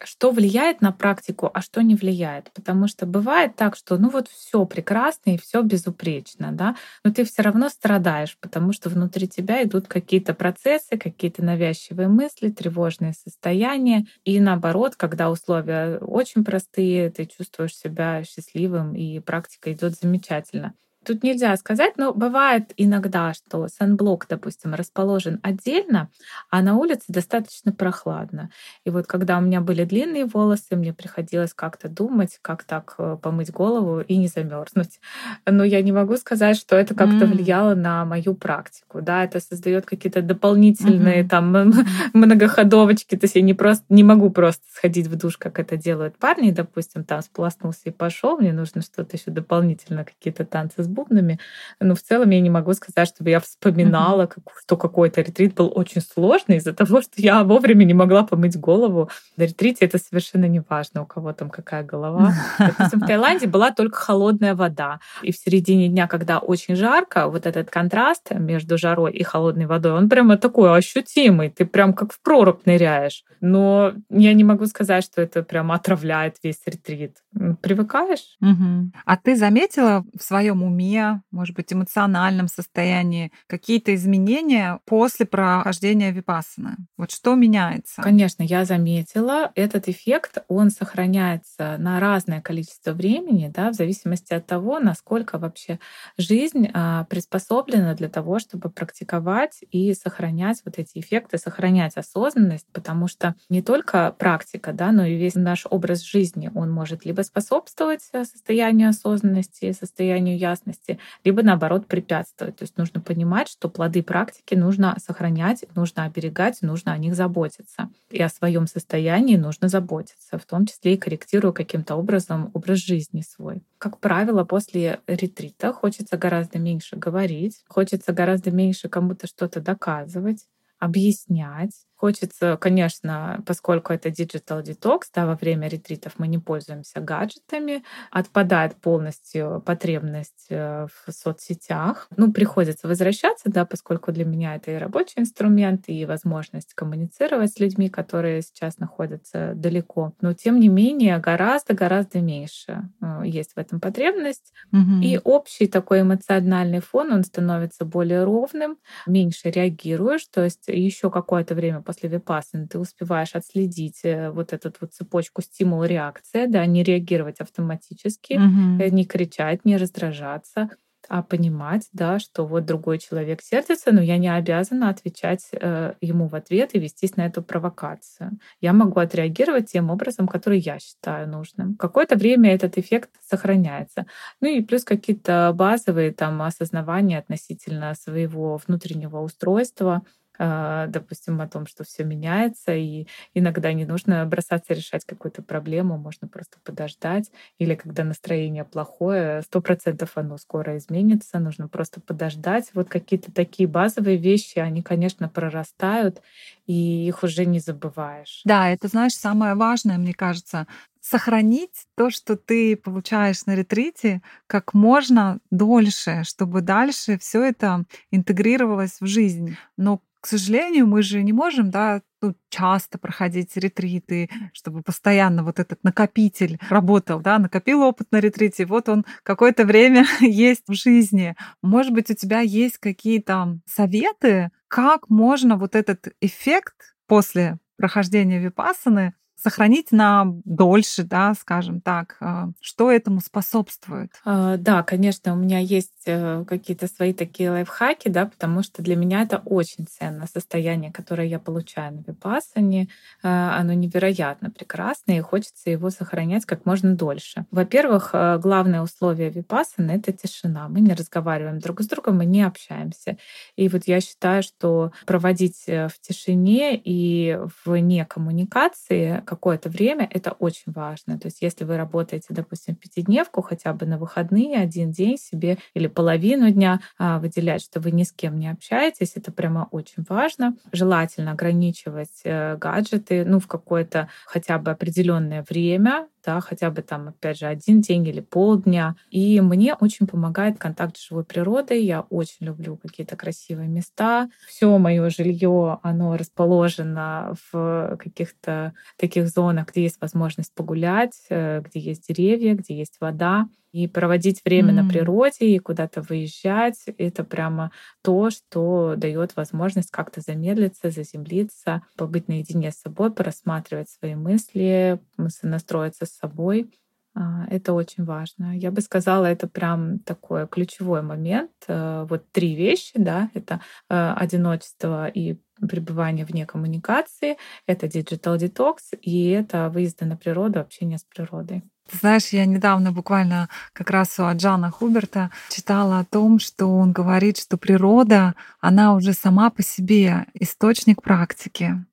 что 0.02 0.32
влияет 0.32 0.80
на 0.80 0.90
практику, 0.90 1.48
а 1.54 1.62
что 1.62 1.80
не 1.80 1.94
влияет. 1.94 2.50
Потому 2.54 2.88
что 2.88 3.06
бывает 3.06 3.54
так, 3.54 3.76
что 3.76 3.98
ну 3.98 4.10
вот 4.10 4.26
все 4.26 4.64
прекрасно 4.64 5.30
и 5.30 5.38
все 5.38 5.62
безупречно, 5.62 6.50
да, 6.50 6.74
но 7.04 7.12
ты 7.12 7.24
все 7.24 7.42
равно 7.42 7.68
страдаешь, 7.68 8.36
потому 8.40 8.72
что 8.72 8.88
внутри 8.90 9.28
тебя 9.28 9.62
идут 9.64 9.88
какие-то 9.88 10.34
процессы, 10.34 10.96
какие-то 10.98 11.44
навязчивые 11.44 12.08
мысли, 12.08 12.50
тревожные 12.50 13.12
состояния. 13.12 14.06
И 14.24 14.40
наоборот, 14.40 14.96
когда 14.96 15.30
условия 15.30 15.98
очень 15.98 16.44
простые, 16.44 17.10
ты 17.10 17.26
чувствуешь 17.26 17.76
себя 17.76 18.22
счастливым, 18.24 18.94
и 18.94 19.20
практика 19.20 19.72
идет 19.72 19.94
замечательно. 19.98 20.74
Тут 21.08 21.22
нельзя 21.22 21.56
сказать, 21.56 21.94
но 21.96 22.12
бывает 22.12 22.74
иногда, 22.76 23.32
что 23.32 23.66
санблок, 23.68 24.26
допустим, 24.28 24.74
расположен 24.74 25.40
отдельно, 25.42 26.10
а 26.50 26.60
на 26.60 26.76
улице 26.76 27.04
достаточно 27.08 27.72
прохладно. 27.72 28.50
И 28.84 28.90
вот 28.90 29.06
когда 29.06 29.38
у 29.38 29.40
меня 29.40 29.62
были 29.62 29.84
длинные 29.84 30.26
волосы, 30.26 30.76
мне 30.76 30.92
приходилось 30.92 31.54
как-то 31.54 31.88
думать, 31.88 32.38
как 32.42 32.64
так 32.64 32.94
э, 32.98 33.16
помыть 33.22 33.50
голову 33.50 34.00
и 34.00 34.18
не 34.18 34.28
замерзнуть. 34.28 35.00
Но 35.46 35.64
я 35.64 35.80
не 35.80 35.92
могу 35.92 36.18
сказать, 36.18 36.58
что 36.58 36.76
это 36.76 36.94
как-то 36.94 37.24
mm. 37.24 37.28
влияло 37.28 37.74
на 37.74 38.04
мою 38.04 38.34
практику. 38.34 39.00
Да, 39.00 39.24
это 39.24 39.40
создает 39.40 39.86
какие-то 39.86 40.20
дополнительные 40.20 41.22
mm-hmm. 41.22 41.28
там 41.30 41.72
многоходовочки. 42.12 43.16
То 43.16 43.24
есть 43.24 43.36
я 43.36 43.40
не 43.40 43.54
просто 43.54 43.86
не 43.88 44.04
могу 44.04 44.28
просто 44.28 44.62
сходить 44.74 45.06
в 45.06 45.16
душ, 45.16 45.38
как 45.38 45.58
это 45.58 45.78
делают 45.78 46.18
парни, 46.18 46.50
допустим, 46.50 47.02
там 47.02 47.22
сполоснулся 47.22 47.80
и 47.84 47.92
пошел. 47.92 48.36
Мне 48.36 48.52
нужно 48.52 48.82
что-то 48.82 49.16
еще 49.16 49.30
дополнительно, 49.30 50.04
какие-то 50.04 50.44
танцы 50.44 50.82
с 50.82 50.97
бубнами. 50.98 51.38
Но 51.80 51.94
в 51.94 52.00
целом 52.00 52.30
я 52.30 52.40
не 52.40 52.50
могу 52.50 52.72
сказать, 52.74 53.08
чтобы 53.08 53.30
я 53.30 53.40
вспоминала, 53.40 54.28
что 54.62 54.76
какой-то 54.76 55.20
ретрит 55.20 55.54
был 55.54 55.72
очень 55.74 56.00
сложный 56.00 56.56
из-за 56.56 56.72
того, 56.72 57.00
что 57.02 57.12
я 57.16 57.44
вовремя 57.44 57.84
не 57.84 57.94
могла 57.94 58.24
помыть 58.24 58.58
голову. 58.58 59.10
На 59.36 59.44
ретрите 59.44 59.84
это 59.84 59.98
совершенно 59.98 60.46
не 60.46 60.62
важно, 60.68 61.02
у 61.02 61.06
кого 61.06 61.32
там 61.32 61.50
какая 61.50 61.84
голова. 61.84 62.32
Допустим, 62.58 63.00
в 63.00 63.06
Таиланде 63.06 63.46
была 63.46 63.70
только 63.70 63.96
холодная 63.96 64.54
вода. 64.54 65.00
И 65.22 65.32
в 65.32 65.36
середине 65.36 65.88
дня, 65.88 66.08
когда 66.08 66.38
очень 66.38 66.76
жарко, 66.76 67.28
вот 67.28 67.46
этот 67.46 67.70
контраст 67.70 68.30
между 68.32 68.78
жарой 68.78 69.12
и 69.12 69.22
холодной 69.22 69.66
водой, 69.66 69.92
он 69.92 70.08
прямо 70.08 70.36
такой 70.36 70.76
ощутимый. 70.76 71.50
Ты 71.50 71.64
прям 71.64 71.92
как 71.92 72.12
в 72.12 72.20
прорубь 72.20 72.66
ныряешь. 72.66 73.24
Но 73.40 73.92
я 74.10 74.34
не 74.34 74.44
могу 74.44 74.66
сказать, 74.66 75.04
что 75.04 75.22
это 75.22 75.42
прямо 75.42 75.74
отравляет 75.74 76.36
весь 76.42 76.60
ретрит. 76.66 77.18
Привыкаешь. 77.62 78.36
Угу. 78.40 78.92
А 79.04 79.16
ты 79.16 79.36
заметила 79.36 80.04
в 80.18 80.22
своем 80.22 80.62
уме 80.62 80.87
уме, 80.88 81.22
может 81.30 81.54
быть, 81.54 81.72
эмоциональном 81.72 82.48
состоянии 82.48 83.32
какие-то 83.46 83.94
изменения 83.94 84.80
после 84.84 85.26
прохождения 85.26 86.10
випассаны? 86.10 86.76
Вот 86.96 87.10
что 87.10 87.34
меняется? 87.34 88.02
Конечно, 88.02 88.42
я 88.42 88.64
заметила. 88.64 89.52
Этот 89.54 89.88
эффект, 89.88 90.38
он 90.48 90.70
сохраняется 90.70 91.76
на 91.78 92.00
разное 92.00 92.40
количество 92.40 92.92
времени, 92.92 93.50
да, 93.54 93.70
в 93.70 93.74
зависимости 93.74 94.32
от 94.32 94.46
того, 94.46 94.80
насколько 94.80 95.38
вообще 95.38 95.78
жизнь 96.16 96.68
а, 96.72 97.04
приспособлена 97.04 97.94
для 97.94 98.08
того, 98.08 98.38
чтобы 98.38 98.70
практиковать 98.70 99.60
и 99.70 99.92
сохранять 99.94 100.62
вот 100.64 100.78
эти 100.78 100.98
эффекты, 100.98 101.38
сохранять 101.38 101.96
осознанность, 101.96 102.66
потому 102.72 103.08
что 103.08 103.34
не 103.48 103.62
только 103.62 104.12
практика, 104.18 104.72
да, 104.72 104.92
но 104.92 105.04
и 105.04 105.16
весь 105.16 105.34
наш 105.34 105.66
образ 105.68 106.02
жизни, 106.02 106.50
он 106.54 106.70
может 106.70 107.04
либо 107.04 107.22
способствовать 107.22 108.08
э, 108.12 108.24
состоянию 108.24 108.90
осознанности, 108.90 109.72
состоянию 109.72 110.38
ясности, 110.38 110.67
безопасности, 110.68 110.98
либо 111.24 111.42
наоборот 111.42 111.86
препятствовать. 111.86 112.56
То 112.56 112.62
есть 112.62 112.76
нужно 112.76 113.00
понимать, 113.00 113.48
что 113.48 113.68
плоды 113.68 114.02
практики 114.02 114.54
нужно 114.54 114.96
сохранять, 115.04 115.64
нужно 115.74 116.04
оберегать, 116.04 116.62
нужно 116.62 116.92
о 116.92 116.98
них 116.98 117.14
заботиться. 117.14 117.90
И 118.10 118.22
о 118.22 118.28
своем 118.28 118.66
состоянии 118.66 119.36
нужно 119.36 119.68
заботиться, 119.68 120.38
в 120.38 120.44
том 120.44 120.66
числе 120.66 120.94
и 120.94 120.98
корректируя 120.98 121.52
каким-то 121.52 121.96
образом 121.96 122.50
образ 122.54 122.78
жизни 122.78 123.22
свой. 123.22 123.62
Как 123.78 123.98
правило, 123.98 124.44
после 124.44 125.00
ретрита 125.06 125.72
хочется 125.72 126.16
гораздо 126.16 126.58
меньше 126.58 126.96
говорить, 126.96 127.62
хочется 127.68 128.12
гораздо 128.12 128.50
меньше 128.50 128.88
кому-то 128.88 129.26
что-то 129.26 129.60
доказывать 129.60 130.46
объяснять, 130.80 131.72
Хочется, 131.98 132.56
конечно, 132.60 133.42
поскольку 133.44 133.92
это 133.92 134.08
digital 134.08 134.62
detox, 134.62 135.00
да, 135.12 135.26
во 135.26 135.34
время 135.34 135.66
ретритов 135.66 136.12
мы 136.18 136.28
не 136.28 136.38
пользуемся 136.38 137.00
гаджетами, 137.00 137.82
отпадает 138.12 138.76
полностью 138.76 139.60
потребность 139.66 140.46
э, 140.48 140.86
в 140.86 141.12
соцсетях. 141.12 142.06
Ну, 142.16 142.32
приходится 142.32 142.86
возвращаться, 142.86 143.50
да, 143.50 143.64
поскольку 143.64 144.12
для 144.12 144.24
меня 144.24 144.54
это 144.54 144.70
и 144.70 144.76
рабочий 144.76 145.14
инструмент, 145.16 145.88
и 145.88 146.06
возможность 146.06 146.72
коммуницировать 146.74 147.50
с 147.50 147.58
людьми, 147.58 147.88
которые 147.88 148.42
сейчас 148.42 148.78
находятся 148.78 149.54
далеко. 149.56 150.12
Но, 150.20 150.34
тем 150.34 150.60
не 150.60 150.68
менее, 150.68 151.18
гораздо-гораздо 151.18 152.20
меньше 152.20 152.88
э, 153.02 153.22
есть 153.24 153.54
в 153.54 153.58
этом 153.58 153.80
потребность. 153.80 154.52
Угу. 154.70 155.02
И 155.02 155.18
общий 155.24 155.66
такой 155.66 156.02
эмоциональный 156.02 156.80
фон, 156.80 157.12
он 157.12 157.24
становится 157.24 157.84
более 157.84 158.22
ровным, 158.22 158.78
меньше 159.04 159.50
реагируешь, 159.50 160.24
то 160.32 160.44
есть 160.44 160.68
еще 160.68 161.10
какое-то 161.10 161.56
время 161.56 161.82
после 161.88 162.10
випассаны 162.10 162.66
ты 162.66 162.78
успеваешь 162.78 163.34
отследить 163.34 164.00
э, 164.04 164.30
вот 164.30 164.52
эту 164.52 164.70
вот 164.78 164.92
цепочку 164.92 165.40
стимул-реакция, 165.40 166.46
да, 166.46 166.66
не 166.66 166.82
реагировать 166.82 167.40
автоматически, 167.40 168.34
угу. 168.34 168.94
не 168.94 169.06
кричать, 169.06 169.64
не 169.64 169.78
раздражаться, 169.78 170.68
а 171.08 171.22
понимать, 171.22 171.88
да, 171.92 172.18
что 172.18 172.46
вот 172.46 172.66
другой 172.66 172.98
человек 172.98 173.40
сердится, 173.40 173.90
но 173.90 174.02
я 174.02 174.18
не 174.18 174.28
обязана 174.28 174.90
отвечать 174.90 175.48
э, 175.52 175.94
ему 176.02 176.28
в 176.28 176.34
ответ 176.34 176.74
и 176.74 176.78
вестись 176.78 177.16
на 177.16 177.24
эту 177.24 177.42
провокацию. 177.42 178.38
Я 178.60 178.74
могу 178.74 179.00
отреагировать 179.00 179.72
тем 179.72 179.88
образом, 179.88 180.28
который 180.28 180.58
я 180.58 180.78
считаю 180.78 181.26
нужным. 181.26 181.76
Какое-то 181.76 182.16
время 182.16 182.54
этот 182.54 182.76
эффект 182.76 183.10
сохраняется. 183.26 184.06
Ну 184.42 184.48
и 184.48 184.62
плюс 184.62 184.84
какие-то 184.84 185.52
базовые 185.54 186.12
там 186.12 186.42
осознавания 186.42 187.18
относительно 187.18 187.94
своего 187.94 188.60
внутреннего 188.66 189.20
устройства, 189.20 190.02
допустим, 190.38 191.40
о 191.40 191.48
том, 191.48 191.66
что 191.66 191.84
все 191.84 192.04
меняется, 192.04 192.74
и 192.74 193.06
иногда 193.34 193.72
не 193.72 193.84
нужно 193.84 194.24
бросаться 194.26 194.74
решать 194.74 195.04
какую-то 195.04 195.42
проблему, 195.42 195.98
можно 195.98 196.28
просто 196.28 196.58
подождать. 196.64 197.30
Или 197.58 197.74
когда 197.74 198.04
настроение 198.04 198.64
плохое, 198.64 199.42
сто 199.42 199.60
процентов 199.60 200.12
оно 200.16 200.38
скоро 200.38 200.76
изменится, 200.76 201.38
нужно 201.38 201.68
просто 201.68 202.00
подождать. 202.00 202.70
Вот 202.74 202.88
какие-то 202.88 203.32
такие 203.32 203.68
базовые 203.68 204.16
вещи, 204.16 204.58
они, 204.58 204.82
конечно, 204.82 205.28
прорастают, 205.28 206.22
и 206.66 207.06
их 207.08 207.22
уже 207.22 207.44
не 207.46 207.60
забываешь. 207.60 208.44
Да, 208.44 208.70
это, 208.70 208.88
знаешь, 208.88 209.14
самое 209.14 209.54
важное, 209.54 209.98
мне 209.98 210.14
кажется, 210.14 210.66
сохранить 211.00 211.86
то, 211.96 212.10
что 212.10 212.36
ты 212.36 212.76
получаешь 212.76 213.44
на 213.46 213.54
ретрите, 213.54 214.22
как 214.46 214.74
можно 214.74 215.38
дольше, 215.50 216.22
чтобы 216.24 216.60
дальше 216.62 217.18
все 217.18 217.42
это 217.44 217.84
интегрировалось 218.10 219.00
в 219.00 219.06
жизнь. 219.06 219.56
Но 219.76 220.00
к 220.20 220.26
сожалению, 220.26 220.86
мы 220.86 221.02
же 221.02 221.22
не 221.22 221.32
можем, 221.32 221.70
да, 221.70 222.02
ну, 222.20 222.34
часто 222.50 222.98
проходить 222.98 223.56
ретриты, 223.56 224.28
чтобы 224.52 224.82
постоянно 224.82 225.44
вот 225.44 225.60
этот 225.60 225.82
накопитель 225.84 226.58
работал, 226.68 227.20
да, 227.20 227.38
накопил 227.38 227.82
опыт 227.82 228.08
на 228.10 228.18
ретрите, 228.18 228.66
вот 228.66 228.88
он 228.88 229.04
какое-то 229.22 229.64
время 229.64 230.04
есть 230.20 230.64
в 230.66 230.74
жизни. 230.74 231.36
Может 231.62 231.92
быть, 231.92 232.10
у 232.10 232.14
тебя 232.14 232.40
есть 232.40 232.78
какие-то 232.78 233.60
советы, 233.66 234.50
как 234.66 235.08
можно 235.08 235.56
вот 235.56 235.74
этот 235.74 236.08
эффект 236.20 236.96
после 237.06 237.58
прохождения 237.76 238.40
випассаны 238.40 239.14
сохранить 239.40 239.92
на 239.92 240.24
дольше, 240.44 241.04
да, 241.04 241.34
скажем 241.34 241.80
так? 241.80 242.16
А, 242.20 242.48
что 242.60 242.90
этому 242.90 243.20
способствует? 243.20 244.12
А, 244.24 244.56
да, 244.56 244.82
конечно, 244.82 245.32
у 245.32 245.36
меня 245.36 245.58
есть 245.58 246.02
э, 246.06 246.44
какие-то 246.46 246.88
свои 246.88 247.12
такие 247.12 247.50
лайфхаки, 247.50 248.08
да, 248.08 248.26
потому 248.26 248.62
что 248.62 248.82
для 248.82 248.96
меня 248.96 249.22
это 249.22 249.38
очень 249.44 249.86
ценно. 249.86 250.26
Состояние, 250.26 250.92
которое 250.92 251.28
я 251.28 251.38
получаю 251.38 251.94
на 251.94 252.04
випассане, 252.06 252.88
а, 253.22 253.56
оно 253.58 253.72
невероятно 253.74 254.50
прекрасное, 254.50 255.18
и 255.18 255.22
хочется 255.22 255.70
его 255.70 255.90
сохранять 255.90 256.44
как 256.44 256.66
можно 256.66 256.94
дольше. 256.94 257.46
Во-первых, 257.50 258.10
э, 258.12 258.38
главное 258.38 258.82
условие 258.82 259.30
випассаны— 259.30 259.90
это 259.92 260.12
тишина. 260.12 260.68
Мы 260.68 260.80
не 260.80 260.94
разговариваем 260.94 261.60
друг 261.60 261.82
с 261.82 261.86
другом, 261.86 262.18
мы 262.18 262.24
не 262.24 262.42
общаемся. 262.42 263.18
И 263.56 263.68
вот 263.68 263.82
я 263.86 264.00
считаю, 264.00 264.42
что 264.42 264.92
проводить 265.06 265.64
э, 265.68 265.88
в 265.88 266.00
тишине 266.00 266.80
и 266.82 267.38
вне 267.64 268.04
коммуникации 268.04 269.22
какое-то 269.28 269.68
время, 269.68 270.08
это 270.10 270.32
очень 270.32 270.72
важно. 270.72 271.18
То 271.18 271.26
есть 271.26 271.42
если 271.42 271.64
вы 271.64 271.76
работаете, 271.76 272.28
допустим, 272.30 272.74
пятидневку, 272.74 273.42
хотя 273.42 273.72
бы 273.74 273.84
на 273.86 273.98
выходные, 273.98 274.58
один 274.58 274.90
день 274.90 275.18
себе 275.18 275.58
или 275.74 275.86
половину 275.86 276.50
дня 276.50 276.80
а, 276.98 277.18
выделять, 277.18 277.62
что 277.62 277.80
вы 277.80 277.90
ни 277.90 278.04
с 278.04 278.12
кем 278.12 278.38
не 278.38 278.48
общаетесь, 278.48 279.12
это 279.16 279.30
прямо 279.30 279.68
очень 279.70 280.04
важно. 280.08 280.56
Желательно 280.72 281.32
ограничивать 281.32 282.22
э, 282.24 282.56
гаджеты, 282.56 283.24
ну, 283.24 283.38
в 283.38 283.46
какое-то 283.46 284.08
хотя 284.24 284.58
бы 284.58 284.70
определенное 284.70 285.44
время, 285.48 286.08
да, 286.28 286.40
хотя 286.42 286.70
бы 286.70 286.82
там, 286.82 287.08
опять 287.08 287.38
же, 287.38 287.46
один 287.46 287.80
день 287.80 288.06
или 288.06 288.20
полдня. 288.20 288.96
И 289.08 289.40
мне 289.40 289.74
очень 289.74 290.06
помогает 290.06 290.58
контакт 290.58 290.98
с 290.98 291.08
живой 291.08 291.24
природой. 291.24 291.82
Я 291.82 292.02
очень 292.02 292.44
люблю 292.44 292.76
какие-то 292.76 293.16
красивые 293.16 293.66
места. 293.66 294.28
Все 294.46 294.76
мое 294.76 295.08
жилье, 295.08 295.78
оно 295.82 296.18
расположено 296.18 297.34
в 297.50 297.96
каких-то 297.98 298.74
таких 298.98 299.28
зонах, 299.28 299.68
где 299.68 299.84
есть 299.84 299.98
возможность 300.02 300.52
погулять, 300.54 301.18
э, 301.30 301.62
где 301.62 301.80
есть 301.80 302.06
деревья, 302.08 302.54
где 302.54 302.76
есть 302.76 302.96
вода. 303.00 303.48
И 303.72 303.86
проводить 303.86 304.40
время 304.44 304.72
mm. 304.72 304.82
на 304.82 304.88
природе 304.88 305.46
и 305.46 305.58
куда-то 305.58 306.00
выезжать— 306.00 306.84
это 306.98 307.22
прямо 307.22 307.70
то, 308.02 308.30
что 308.30 308.94
дает 308.96 309.36
возможность 309.36 309.90
как-то 309.90 310.22
замедлиться, 310.22 310.90
заземлиться, 310.90 311.82
побыть 311.96 312.28
наедине 312.28 312.72
с 312.72 312.80
собой, 312.80 313.12
порассматривать 313.12 313.90
свои 313.90 314.14
мысли, 314.14 315.00
настроиться 315.42 316.06
собой. 316.20 316.70
А, 317.14 317.46
это 317.50 317.72
очень 317.72 318.04
важно. 318.04 318.56
Я 318.56 318.70
бы 318.70 318.80
сказала, 318.80 319.26
это 319.26 319.48
прям 319.48 319.98
такой 320.00 320.46
ключевой 320.46 321.02
момент. 321.02 321.50
Э, 321.66 322.06
вот 322.08 322.30
три 322.30 322.54
вещи, 322.54 322.92
да, 322.94 323.30
это 323.34 323.60
э, 323.88 324.14
одиночество 324.16 325.08
и 325.08 325.36
пребывание 325.68 326.24
вне 326.24 326.46
коммуникации, 326.46 327.36
это 327.66 327.86
digital 327.86 328.36
detox 328.38 328.96
и 329.00 329.30
это 329.30 329.68
выезды 329.68 330.04
на 330.04 330.16
природу, 330.16 330.60
общение 330.60 330.98
с 330.98 331.02
природой. 331.02 331.64
Знаешь, 331.90 332.28
я 332.28 332.44
недавно 332.44 332.92
буквально 332.92 333.48
как 333.72 333.90
раз 333.90 334.18
у 334.18 334.30
Джана 334.34 334.70
Хуберта 334.70 335.30
читала 335.48 336.00
о 336.00 336.04
том, 336.04 336.38
что 336.38 336.66
он 336.66 336.92
говорит, 336.92 337.38
что 337.38 337.56
природа, 337.56 338.34
она 338.60 338.94
уже 338.94 339.14
сама 339.14 339.50
по 339.50 339.62
себе 339.62 340.26
источник 340.34 341.02
практики. 341.02 341.84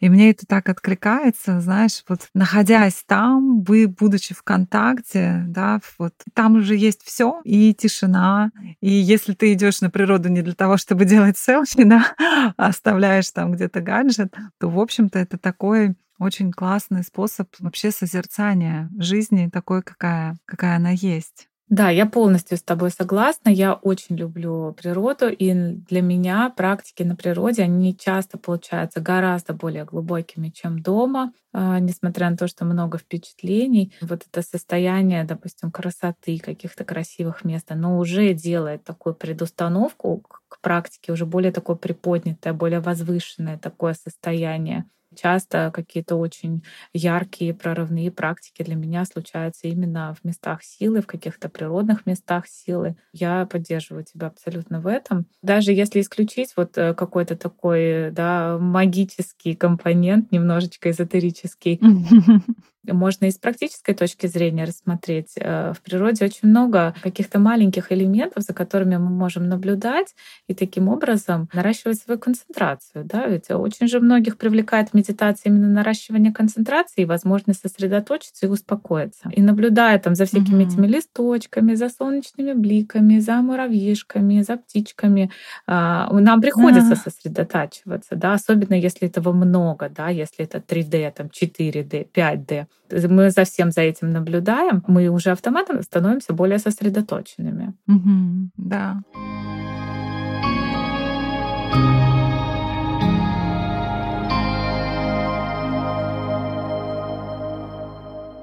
И 0.00 0.08
мне 0.08 0.30
это 0.30 0.46
так 0.46 0.68
откликается, 0.68 1.60
знаешь, 1.60 2.02
вот 2.08 2.28
находясь 2.34 3.04
там, 3.06 3.62
вы, 3.62 3.88
будучи 3.88 4.34
в 4.34 4.42
контакте, 4.42 5.44
да, 5.48 5.80
вот 5.98 6.14
там 6.34 6.56
уже 6.56 6.76
есть 6.76 7.02
все 7.02 7.40
и 7.44 7.74
тишина. 7.74 8.50
И 8.80 8.90
если 8.90 9.32
ты 9.34 9.52
идешь 9.52 9.80
на 9.80 9.90
природу 9.90 10.28
не 10.28 10.42
для 10.42 10.54
того, 10.54 10.76
чтобы 10.76 11.04
делать 11.06 11.38
селфи, 11.38 11.84
да, 11.84 12.14
а 12.56 12.66
оставляешь 12.68 13.30
там 13.30 13.52
где-то 13.52 13.80
гаджет, 13.80 14.34
то, 14.58 14.68
в 14.68 14.78
общем-то, 14.78 15.18
это 15.18 15.38
такой 15.38 15.94
очень 16.18 16.50
классный 16.50 17.02
способ 17.02 17.48
вообще 17.58 17.90
созерцания 17.90 18.90
жизни 18.98 19.50
такой, 19.52 19.82
какая, 19.82 20.36
какая 20.46 20.76
она 20.76 20.90
есть. 20.90 21.48
Да, 21.68 21.90
я 21.90 22.06
полностью 22.06 22.56
с 22.58 22.62
тобой 22.62 22.90
согласна. 22.90 23.48
Я 23.48 23.74
очень 23.74 24.14
люблю 24.16 24.72
природу, 24.80 25.28
и 25.28 25.52
для 25.52 26.00
меня 26.00 26.48
практики 26.56 27.02
на 27.02 27.16
природе, 27.16 27.62
они 27.64 27.96
часто 27.96 28.38
получаются 28.38 29.00
гораздо 29.00 29.52
более 29.52 29.84
глубокими, 29.84 30.50
чем 30.50 30.80
дома, 30.80 31.32
а, 31.52 31.80
несмотря 31.80 32.30
на 32.30 32.36
то, 32.36 32.46
что 32.46 32.64
много 32.64 32.98
впечатлений. 32.98 33.92
Вот 34.00 34.22
это 34.30 34.42
состояние, 34.46 35.24
допустим, 35.24 35.72
красоты, 35.72 36.38
каких-то 36.38 36.84
красивых 36.84 37.44
мест, 37.44 37.66
оно 37.72 37.98
уже 37.98 38.32
делает 38.32 38.84
такую 38.84 39.16
предустановку 39.16 40.22
к 40.48 40.60
практике, 40.60 41.12
уже 41.12 41.26
более 41.26 41.50
такое 41.50 41.74
приподнятое, 41.74 42.52
более 42.52 42.78
возвышенное 42.78 43.58
такое 43.58 43.94
состояние. 43.94 44.84
Часто 45.16 45.70
какие-то 45.72 46.16
очень 46.16 46.62
яркие 46.92 47.54
прорывные 47.54 48.10
практики 48.10 48.62
для 48.62 48.74
меня 48.76 49.04
случаются 49.04 49.66
именно 49.68 50.14
в 50.14 50.24
местах 50.24 50.62
силы, 50.62 51.00
в 51.00 51.06
каких-то 51.06 51.48
природных 51.48 52.06
местах 52.06 52.46
силы. 52.46 52.96
Я 53.12 53.46
поддерживаю 53.46 54.04
тебя 54.04 54.28
абсолютно 54.28 54.80
в 54.80 54.86
этом. 54.86 55.26
Даже 55.42 55.72
если 55.72 56.00
исключить 56.00 56.52
вот 56.56 56.76
э, 56.78 56.94
какой-то 56.94 57.36
такой 57.36 58.10
да, 58.10 58.58
магический 58.58 59.54
компонент, 59.54 60.32
немножечко 60.32 60.90
эзотерический, 60.90 61.80
можно 62.92 63.26
и 63.26 63.30
с 63.30 63.38
практической 63.38 63.94
точки 63.94 64.26
зрения 64.26 64.64
рассмотреть. 64.64 65.32
Э, 65.36 65.72
в 65.72 65.82
природе 65.82 66.24
очень 66.24 66.48
много 66.48 66.94
каких-то 67.02 67.38
маленьких 67.38 67.92
элементов, 67.92 68.42
за 68.44 68.54
которыми 68.54 68.96
мы 68.96 69.10
можем 69.10 69.48
наблюдать 69.48 70.14
и 70.48 70.54
таким 70.54 70.88
образом 70.88 71.48
наращивать 71.52 71.98
свою 71.98 72.18
концентрацию. 72.18 73.04
Да? 73.04 73.26
Ведь 73.26 73.50
очень 73.50 73.88
же 73.88 74.00
многих 74.00 74.36
привлекает 74.36 74.94
медитация 74.94 75.50
именно 75.50 75.68
наращивание 75.68 76.32
концентрации 76.32 77.02
и 77.02 77.04
возможность 77.04 77.60
сосредоточиться 77.60 78.46
и 78.46 78.48
успокоиться. 78.48 79.30
И 79.32 79.42
наблюдая 79.42 79.98
там 79.98 80.14
за 80.14 80.24
всякими 80.26 80.62
mm-hmm. 80.62 80.68
этими 80.68 80.86
листочками, 80.86 81.74
за 81.74 81.88
солнечными 81.88 82.52
бликами, 82.52 83.18
за 83.18 83.36
муравьишками, 83.42 84.42
за 84.42 84.56
птичками, 84.56 85.30
а, 85.66 86.12
нам 86.12 86.40
приходится 86.40 86.92
mm-hmm. 86.92 87.04
сосредотачиваться, 87.04 88.16
да, 88.16 88.34
особенно 88.34 88.74
если 88.74 89.08
этого 89.08 89.32
много, 89.32 89.88
да, 89.88 90.08
если 90.08 90.44
это 90.44 90.58
3D, 90.58 91.12
там 91.12 91.26
4D, 91.26 92.08
5D 92.12 92.66
мы 92.90 93.30
за 93.30 93.44
всем 93.44 93.70
за 93.70 93.82
этим 93.82 94.10
наблюдаем, 94.10 94.82
мы 94.86 95.08
уже 95.08 95.30
автоматом 95.30 95.82
становимся 95.82 96.32
более 96.32 96.58
сосредоточенными. 96.58 97.74
Угу, 97.88 98.50
да. 98.56 99.00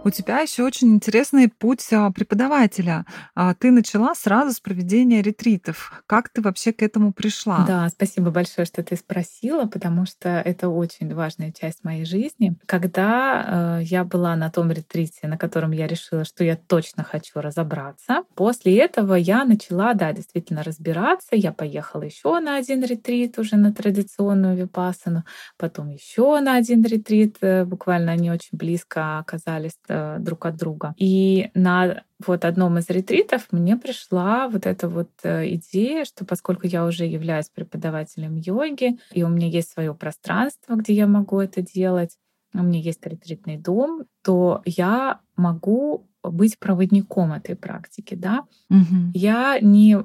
У 0.06 0.10
тебя 0.10 0.40
еще 0.40 0.64
очень 0.64 0.90
интересный 0.90 1.48
путь 1.48 1.88
а, 1.94 2.12
преподавателя. 2.12 3.06
А, 3.36 3.54
ты 3.54 3.72
начала 3.72 4.14
сразу 4.16 4.52
с 4.52 4.60
проведения 4.60 5.22
ретритов. 5.22 6.04
Как 6.08 6.28
ты 6.28 6.42
вообще 6.42 6.74
к 6.74 6.84
этому 6.84 7.14
пришла? 7.14 7.64
Да, 7.66 7.88
спасибо 7.88 8.30
большое, 8.30 8.66
что 8.66 8.84
ты 8.84 8.98
спросила, 8.98 9.66
потому 9.66 10.06
что 10.06 10.28
это 10.28 10.68
очень 10.68 11.14
важная 11.16 11.54
часть 11.54 11.86
моей 11.86 12.04
жизни. 12.04 12.58
Когда 12.66 13.80
э, 13.80 13.84
я 13.86 14.04
была 14.04 14.36
на 14.36 14.52
том 14.52 14.72
ретрите, 14.74 15.26
на 15.30 15.38
котором 15.38 15.72
я 15.72 15.88
решила, 15.88 16.26
что 16.26 16.44
я 16.44 16.58
точно 16.58 17.06
хочу 17.06 17.40
разобраться, 17.40 18.24
после 18.36 18.78
этого 18.80 19.14
я 19.14 19.46
начала, 19.46 19.94
да, 19.94 20.12
действительно 20.12 20.64
разбираться. 20.64 21.30
Я 21.32 21.54
поехала 21.54 22.04
еще 22.04 22.42
на 22.42 22.58
один 22.58 22.84
ретрит 22.84 23.40
уже 23.40 23.56
на 23.56 23.74
традиционную 23.74 24.58
випасану, 24.58 25.24
потом 25.58 25.88
еще 25.88 26.42
на 26.42 26.58
один 26.58 26.84
ретрит, 26.84 27.38
э, 27.40 27.64
буквально 27.64 28.12
они 28.12 28.32
очень 28.32 28.58
близко 28.58 29.20
оказались 29.20 29.78
Э, 29.96 30.18
друг 30.18 30.48
от 30.48 30.56
друга. 30.56 30.96
И 30.98 31.52
на 31.54 32.04
вот 32.26 32.46
одном 32.46 32.80
из 32.80 32.90
ретритов 32.90 33.46
мне 33.52 33.78
пришла 33.78 34.48
вот 34.48 34.66
эта 34.66 34.90
вот 34.90 35.12
э, 35.22 35.54
идея, 35.54 36.04
что 36.04 36.26
поскольку 36.26 36.66
я 36.66 36.86
уже 36.86 37.06
являюсь 37.06 37.50
преподавателем 37.50 38.36
йоги, 38.36 38.98
и 39.12 39.22
у 39.22 39.28
меня 39.28 39.48
есть 39.48 39.72
свое 39.72 39.94
пространство, 39.94 40.74
где 40.74 40.94
я 40.94 41.06
могу 41.06 41.40
это 41.40 41.62
делать, 41.62 42.18
у 42.56 42.64
меня 42.64 42.80
есть 42.80 43.06
ретритный 43.06 43.58
дом, 43.58 44.06
то 44.24 44.64
я 44.66 45.20
могу 45.36 46.08
быть 46.32 46.58
проводником 46.58 47.34
этой 47.34 47.56
практики, 47.56 48.16
да. 48.16 48.46
Угу. 48.70 49.12
Я 49.14 49.60
не 49.60 49.98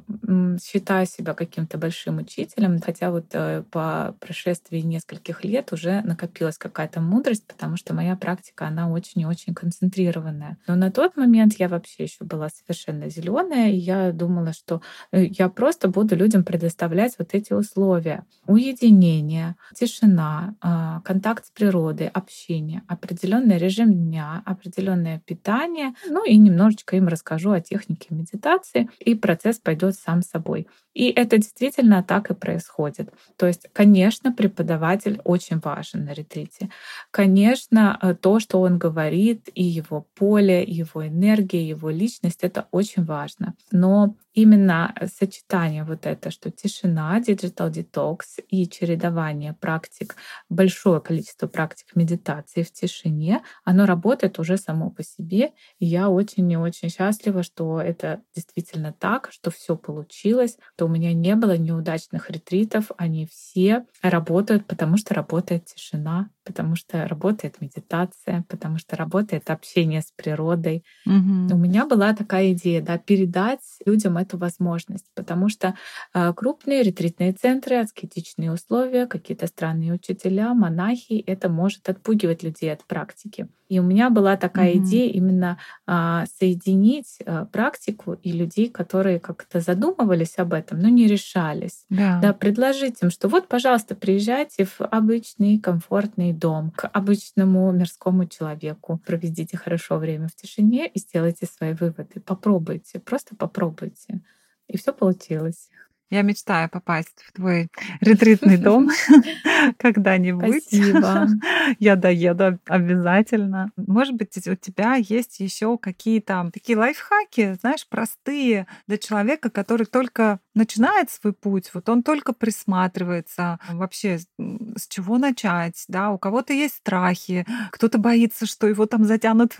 считаю 0.62 1.06
себя 1.06 1.34
каким-то 1.34 1.78
большим 1.78 2.18
учителем, 2.18 2.80
хотя 2.80 3.10
вот 3.10 3.26
э, 3.32 3.62
по 3.70 4.16
прошествии 4.20 4.80
нескольких 4.80 5.44
лет 5.44 5.72
уже 5.72 6.02
накопилась 6.02 6.58
какая-то 6.58 7.00
мудрость, 7.00 7.46
потому 7.46 7.76
что 7.76 7.94
моя 7.94 8.16
практика, 8.16 8.66
она 8.66 8.90
очень 8.90 9.22
и 9.22 9.26
очень 9.26 9.54
концентрированная. 9.54 10.58
Но 10.66 10.74
на 10.74 10.90
тот 10.90 11.16
момент 11.16 11.54
я 11.58 11.68
вообще 11.68 12.04
еще 12.04 12.24
была 12.24 12.48
совершенно 12.48 13.08
зеленая, 13.08 13.70
и 13.70 13.76
я 13.76 14.12
думала, 14.12 14.52
что 14.52 14.82
э, 15.12 15.24
я 15.24 15.48
просто 15.48 15.88
буду 15.88 16.16
людям 16.16 16.44
предоставлять 16.44 17.14
вот 17.18 17.30
эти 17.32 17.52
условия. 17.52 18.24
Уединение, 18.46 19.56
тишина, 19.74 20.54
а, 20.60 21.00
контакт 21.02 21.46
с 21.46 21.50
природой, 21.50 22.08
общение, 22.08 22.82
определенный 22.88 23.58
режим 23.58 23.92
дня, 23.92 24.42
определенное 24.44 25.20
питание— 25.20 25.94
Ну 26.08 26.24
и 26.24 26.36
немножечко 26.36 26.96
им 26.96 27.08
расскажу 27.08 27.52
о 27.52 27.60
технике 27.60 28.08
медитации, 28.10 28.88
и 28.98 29.14
процесс 29.14 29.58
пойдет 29.58 29.94
сам 29.94 30.22
собой. 30.22 30.66
И 30.94 31.10
это 31.10 31.38
действительно 31.38 32.02
так 32.02 32.30
и 32.30 32.34
происходит. 32.34 33.12
То 33.36 33.46
есть, 33.46 33.68
конечно, 33.72 34.32
преподаватель 34.32 35.20
очень 35.24 35.58
важен 35.60 36.04
на 36.04 36.12
ретрите. 36.12 36.70
Конечно, 37.10 37.98
э, 38.02 38.14
то, 38.14 38.40
что 38.40 38.60
он 38.60 38.78
говорит, 38.78 39.48
и 39.54 39.62
его 39.62 40.06
поле, 40.14 40.64
его 40.64 41.06
энергия, 41.06 41.66
его 41.66 41.90
личность, 41.90 42.40
это 42.42 42.66
очень 42.72 43.04
важно. 43.04 43.54
Но 43.70 44.16
именно 44.42 44.94
сочетание 45.18 45.84
вот 45.84 46.06
это, 46.06 46.30
что 46.30 46.50
тишина, 46.50 47.20
digital 47.20 47.70
detox 47.70 48.42
и 48.48 48.68
чередование 48.68 49.54
практик, 49.54 50.16
большое 50.48 51.00
количество 51.00 51.46
практик 51.46 51.96
медитации 51.96 52.62
в 52.62 52.72
тишине, 52.72 53.42
оно 53.64 53.86
работает 53.86 54.38
уже 54.38 54.56
само 54.56 54.90
по 54.90 55.02
себе. 55.02 55.52
И 55.78 55.86
я 55.86 56.08
очень 56.08 56.50
и 56.50 56.56
очень 56.56 56.88
счастлива, 56.88 57.42
что 57.42 57.80
это 57.80 58.22
действительно 58.34 58.92
так, 58.92 59.30
что 59.32 59.50
все 59.50 59.76
получилось, 59.76 60.56
что 60.74 60.86
у 60.86 60.88
меня 60.88 61.12
не 61.12 61.34
было 61.34 61.56
неудачных 61.56 62.30
ретритов, 62.30 62.90
они 62.96 63.26
все 63.26 63.86
работают, 64.02 64.66
потому 64.66 64.96
что 64.96 65.14
работает 65.14 65.66
тишина, 65.66 66.30
потому 66.48 66.76
что 66.76 67.06
работает 67.06 67.60
медитация, 67.60 68.42
потому 68.48 68.78
что 68.78 68.96
работает 68.96 69.50
общение 69.50 70.00
с 70.00 70.10
природой. 70.16 70.82
Угу. 71.04 71.54
У 71.54 71.58
меня 71.58 71.84
была 71.84 72.14
такая 72.14 72.52
идея, 72.52 72.80
да, 72.80 72.96
передать 72.96 73.60
людям 73.84 74.16
эту 74.16 74.38
возможность, 74.38 75.04
потому 75.14 75.50
что 75.50 75.74
э, 76.14 76.32
крупные 76.32 76.82
ретритные 76.82 77.34
центры, 77.34 77.76
аскетичные 77.76 78.50
условия, 78.50 79.06
какие-то 79.06 79.46
странные 79.46 79.92
учителя, 79.92 80.54
монахи, 80.54 81.22
это 81.26 81.50
может 81.50 81.86
отпугивать 81.90 82.42
людей 82.42 82.72
от 82.72 82.82
практики. 82.84 83.46
И 83.68 83.78
у 83.78 83.82
меня 83.82 84.10
была 84.10 84.36
такая 84.36 84.72
mm-hmm. 84.72 84.84
идея 84.84 85.12
именно 85.12 85.58
а, 85.86 86.24
соединить 86.38 87.18
а, 87.24 87.44
практику 87.46 88.14
и 88.14 88.32
людей, 88.32 88.70
которые 88.70 89.20
как-то 89.20 89.60
задумывались 89.60 90.38
об 90.38 90.54
этом, 90.54 90.80
но 90.80 90.88
не 90.88 91.06
решались. 91.06 91.84
Да. 91.90 92.18
да, 92.20 92.32
предложить 92.32 93.02
им, 93.02 93.10
что 93.10 93.28
вот, 93.28 93.46
пожалуйста, 93.48 93.94
приезжайте 93.94 94.64
в 94.64 94.80
обычный 94.80 95.58
комфортный 95.58 96.32
дом 96.38 96.70
к 96.70 96.86
обычному 96.86 97.72
мирскому 97.72 98.26
человеку, 98.26 98.98
проведите 99.04 99.56
хорошо 99.56 99.98
время 99.98 100.28
в 100.28 100.34
тишине 100.34 100.88
и 100.88 100.98
сделайте 100.98 101.46
свои 101.46 101.72
выводы. 101.74 102.20
Попробуйте, 102.20 103.00
просто 103.00 103.36
попробуйте. 103.36 104.22
И 104.68 104.76
все 104.76 104.92
получилось. 104.92 105.70
Я 106.10 106.22
мечтаю 106.22 106.70
попасть 106.70 107.22
в 107.26 107.32
твой 107.32 107.68
ретритный 108.00 108.56
дом 108.56 108.90
когда-нибудь. 109.78 110.64
Спасибо. 110.64 111.28
Я 111.78 111.96
доеду 111.96 112.58
обязательно. 112.66 113.70
Может 113.76 114.14
быть, 114.14 114.36
у 114.46 114.54
тебя 114.54 114.94
есть 114.94 115.40
еще 115.40 115.76
какие-то 115.78 116.50
такие 116.52 116.78
лайфхаки, 116.78 117.54
знаешь, 117.60 117.86
простые 117.88 118.66
для 118.86 118.98
человека, 118.98 119.50
который 119.50 119.86
только 119.86 120.40
начинает 120.54 121.10
свой 121.10 121.32
путь, 121.32 121.70
вот 121.72 121.88
он 121.88 122.02
только 122.02 122.32
присматривается 122.32 123.58
вообще, 123.70 124.18
с 124.18 124.88
чего 124.88 125.18
начать, 125.18 125.84
да, 125.88 126.10
у 126.10 126.18
кого-то 126.18 126.52
есть 126.52 126.76
страхи, 126.76 127.46
кто-то 127.70 127.98
боится, 127.98 128.46
что 128.46 128.66
его 128.66 128.86
там 128.86 129.04
затянут 129.04 129.56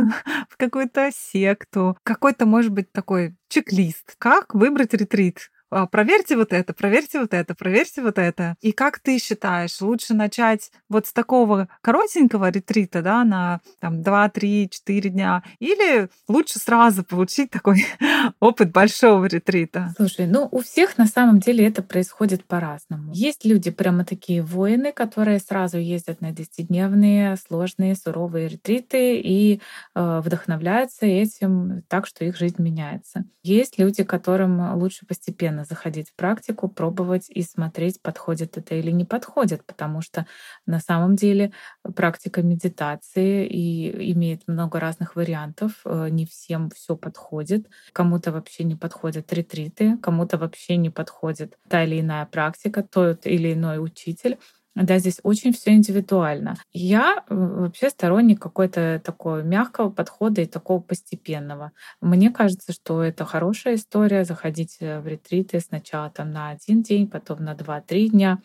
в 0.49 0.57
какую-то 0.57 1.11
секту. 1.15 1.97
Какой-то, 2.03 2.47
может 2.47 2.73
быть, 2.73 2.91
такой 2.93 3.37
чек-лист, 3.49 4.17
как 4.19 4.55
выбрать 4.55 4.95
ретрит 4.95 5.51
проверьте 5.91 6.37
вот 6.37 6.53
это, 6.53 6.73
проверьте 6.73 7.21
вот 7.21 7.35
это, 7.35 7.55
проверьте 7.55 8.03
вот 8.03 8.19
это. 8.19 8.57
И 8.61 8.73
как 8.73 8.99
ты 8.99 9.19
считаешь, 9.19 9.81
лучше 9.81 10.15
начать 10.15 10.71
вот 10.89 11.07
с 11.07 11.13
такого 11.13 11.69
коротенького 11.81 12.51
ретрита, 12.51 13.03
да, 13.03 13.25
на 13.25 13.61
там 13.81 14.03
2, 14.03 14.29
3, 14.31 14.69
4 14.71 15.11
дня, 15.11 15.43
или 15.59 16.09
лучше 16.29 16.59
сразу 16.59 17.05
получить 17.05 17.51
такой 17.51 17.85
опыт 18.41 18.73
большого 18.73 19.27
ретрита? 19.27 19.95
Слушай, 19.97 20.27
ну 20.27 20.49
у 20.51 20.61
всех 20.61 20.99
на 20.99 21.07
самом 21.07 21.41
деле 21.41 21.67
это 21.67 21.83
происходит 21.83 22.45
по-разному. 22.45 23.13
Есть 23.13 23.45
люди 23.45 23.71
прямо 23.71 24.05
такие 24.05 24.43
воины, 24.43 24.93
которые 24.93 25.39
сразу 25.39 25.79
ездят 25.79 26.21
на 26.21 26.33
10-дневные 26.33 27.37
сложные, 27.47 27.95
суровые 27.95 28.49
ретриты 28.49 29.21
и 29.21 29.61
э, 29.95 30.21
вдохновляются 30.25 31.07
этим 31.07 31.83
так, 31.89 32.07
что 32.07 32.25
их 32.25 32.37
жизнь 32.37 32.63
меняется. 32.63 33.25
Есть 33.43 33.79
люди, 33.79 34.05
которым 34.05 34.75
лучше 34.79 35.07
постепенно 35.07 35.58
постоянно 35.59 35.65
заходить 35.65 36.11
в 36.11 36.15
практику, 36.15 36.69
пробовать 36.69 37.27
и 37.29 37.43
смотреть, 37.43 38.03
подходит 38.03 38.57
это 38.59 38.75
или 38.75 38.91
не 38.91 39.05
подходит, 39.05 39.65
потому 39.67 40.03
что 40.03 40.27
на 40.67 40.81
самом 40.81 41.17
деле 41.17 41.53
практика 41.97 42.43
медитации 42.43 43.47
и 43.47 44.13
имеет 44.13 44.43
много 44.49 44.81
разных 44.81 45.17
вариантов. 45.17 45.73
Э, 45.85 46.09
не 46.11 46.27
всем 46.27 46.71
все 46.71 46.97
подходит. 46.97 47.67
Кому-то 47.93 48.33
вообще 48.33 48.65
не 48.65 48.77
подходят 48.77 49.33
ретриты, 49.33 49.97
кому-то 49.99 50.39
вообще 50.39 50.77
не 50.77 50.91
подходит 50.91 51.57
та 51.69 51.85
или 51.85 52.01
иная 52.01 52.27
практика, 52.27 52.83
тот 52.83 53.27
или 53.27 53.53
иной 53.53 53.79
учитель. 53.79 54.39
Да, 54.81 54.99
здесь 54.99 55.19
очень 55.25 55.53
все 55.53 55.73
индивидуально. 55.73 56.57
Я 56.73 57.25
э, 57.29 57.35
вообще 57.35 57.91
сторонник 57.91 58.41
какой-то 58.41 59.03
такого 59.05 59.43
мягкого 59.43 59.91
подхода 59.91 60.43
и 60.43 60.47
такого 60.47 60.81
постепенного. 60.81 61.73
Мне 62.01 62.31
кажется, 62.31 62.73
что 62.73 63.03
это 63.03 63.25
хорошая 63.25 63.75
история 63.75 64.25
заходить 64.25 64.77
э, 64.81 65.01
в 65.01 65.07
ретриты 65.09 65.59
сначала 65.59 66.11
там 66.11 66.31
на 66.31 66.51
один 66.51 66.83
день, 66.83 67.09
потом 67.09 67.45
на 67.45 67.55
два-три 67.55 68.09
дня, 68.09 68.39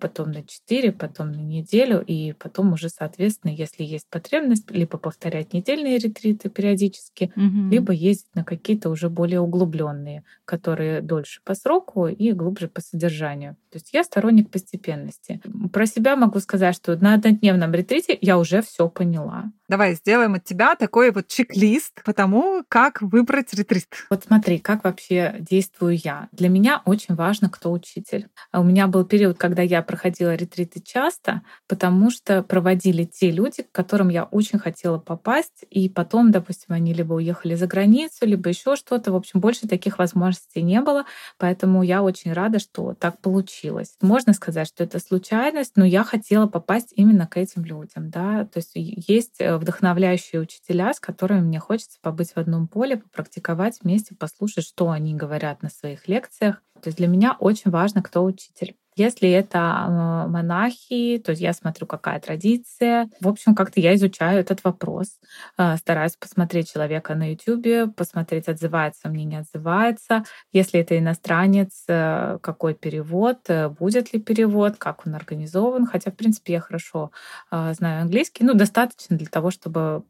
потом 0.00 0.32
на 0.32 0.42
4, 0.42 0.92
потом 0.92 1.32
на 1.32 1.40
неделю, 1.40 2.02
и 2.06 2.32
потом 2.32 2.72
уже, 2.72 2.88
соответственно, 2.88 3.52
если 3.52 3.82
есть 3.82 4.06
потребность, 4.08 4.70
либо 4.70 4.98
повторять 4.98 5.52
недельные 5.52 5.98
ретриты 5.98 6.48
периодически, 6.48 7.32
угу. 7.36 7.70
либо 7.70 7.92
ездить 7.92 8.34
на 8.34 8.44
какие-то 8.44 8.90
уже 8.90 9.08
более 9.08 9.40
углубленные, 9.40 10.24
которые 10.44 11.00
дольше 11.00 11.40
по 11.44 11.54
сроку 11.54 12.06
и 12.06 12.32
глубже 12.32 12.68
по 12.68 12.80
содержанию. 12.80 13.56
То 13.70 13.78
есть 13.78 13.92
я 13.92 14.04
сторонник 14.04 14.50
постепенности. 14.50 15.40
Про 15.72 15.86
себя 15.86 16.14
могу 16.14 16.38
сказать, 16.38 16.76
что 16.76 16.96
на 16.96 17.14
однодневном 17.14 17.72
ретрите 17.72 18.16
я 18.20 18.38
уже 18.38 18.62
все 18.62 18.88
поняла. 18.88 19.50
Давай 19.68 19.94
сделаем 19.94 20.34
от 20.34 20.44
тебя 20.44 20.76
такой 20.76 21.10
вот 21.10 21.26
чек-лист 21.26 22.02
по 22.04 22.12
тому, 22.12 22.62
как 22.68 23.00
выбрать 23.02 23.54
ретрит. 23.54 23.88
Вот 24.10 24.24
смотри, 24.24 24.58
как 24.58 24.84
вообще 24.84 25.36
действую 25.40 25.96
я. 25.96 26.28
Для 26.32 26.48
меня 26.48 26.82
очень 26.84 27.14
важно, 27.14 27.48
кто 27.48 27.72
учитель. 27.72 28.28
А 28.52 28.60
у 28.60 28.64
меня 28.64 28.86
был 28.86 29.04
период, 29.04 29.38
когда 29.38 29.63
я 29.64 29.82
проходила 29.82 30.34
ретриты 30.34 30.80
часто, 30.80 31.42
потому 31.66 32.10
что 32.10 32.42
проводили 32.42 33.04
те 33.04 33.30
люди, 33.30 33.62
к 33.62 33.72
которым 33.72 34.08
я 34.08 34.24
очень 34.24 34.58
хотела 34.58 34.98
попасть, 34.98 35.64
и 35.70 35.88
потом, 35.88 36.30
допустим, 36.30 36.74
они 36.74 36.92
либо 36.92 37.14
уехали 37.14 37.54
за 37.54 37.66
границу, 37.66 38.26
либо 38.26 38.48
еще 38.48 38.76
что-то. 38.76 39.12
В 39.12 39.16
общем, 39.16 39.40
больше 39.40 39.66
таких 39.68 39.98
возможностей 39.98 40.62
не 40.62 40.80
было, 40.80 41.04
поэтому 41.38 41.82
я 41.82 42.02
очень 42.02 42.32
рада, 42.32 42.58
что 42.58 42.94
так 42.94 43.20
получилось. 43.20 43.96
Можно 44.00 44.32
сказать, 44.32 44.68
что 44.68 44.84
это 44.84 44.98
случайность, 44.98 45.72
но 45.76 45.84
я 45.84 46.04
хотела 46.04 46.46
попасть 46.46 46.92
именно 46.94 47.26
к 47.26 47.36
этим 47.36 47.64
людям. 47.64 48.10
Да? 48.10 48.44
То 48.46 48.58
есть 48.58 48.72
есть 48.74 49.40
э, 49.40 49.56
вдохновляющие 49.56 50.40
учителя, 50.40 50.92
с 50.92 51.00
которыми 51.00 51.40
мне 51.40 51.58
хочется 51.58 51.98
побыть 52.00 52.32
в 52.32 52.36
одном 52.38 52.68
поле, 52.68 52.98
попрактиковать 52.98 53.80
вместе, 53.82 54.14
послушать, 54.14 54.64
что 54.64 54.90
они 54.90 55.14
говорят 55.14 55.62
на 55.62 55.70
своих 55.70 56.08
лекциях. 56.08 56.62
То 56.80 56.88
есть 56.88 56.98
для 56.98 57.08
меня 57.08 57.36
очень 57.38 57.70
важно, 57.70 58.02
кто 58.02 58.24
учитель. 58.24 58.76
Если 58.96 59.28
это 59.28 59.58
а, 59.58 60.26
монахи, 60.28 61.20
то 61.24 61.32
я 61.32 61.52
смотрю, 61.52 61.86
какая 61.86 62.20
традиция. 62.20 63.08
В 63.20 63.28
общем, 63.28 63.54
как-то 63.54 63.80
я 63.80 63.94
изучаю 63.96 64.38
этот 64.40 64.62
вопрос. 64.62 65.18
А, 65.56 65.76
стараюсь 65.76 66.16
посмотреть 66.16 66.72
человека 66.72 67.14
на 67.14 67.32
YouTube, 67.32 67.94
посмотреть, 67.96 68.48
отзывается 68.48 69.08
мне, 69.08 69.24
не 69.24 69.36
отзывается. 69.36 70.24
Если 70.52 70.78
это 70.78 70.96
иностранец, 70.96 71.84
э, 71.88 72.38
какой 72.40 72.74
перевод, 72.74 73.38
э, 73.48 73.68
будет 73.68 74.12
ли 74.12 74.20
перевод, 74.20 74.76
как 74.78 75.06
он 75.06 75.14
организован. 75.16 75.86
Хотя, 75.86 76.12
в 76.12 76.16
принципе, 76.16 76.54
я 76.54 76.60
хорошо 76.60 77.10
а, 77.50 77.74
знаю 77.74 78.02
английский. 78.02 78.44
Ну, 78.44 78.54
достаточно 78.54 79.16
для 79.16 79.26
того, 79.26 79.50
чтобы 79.50 80.04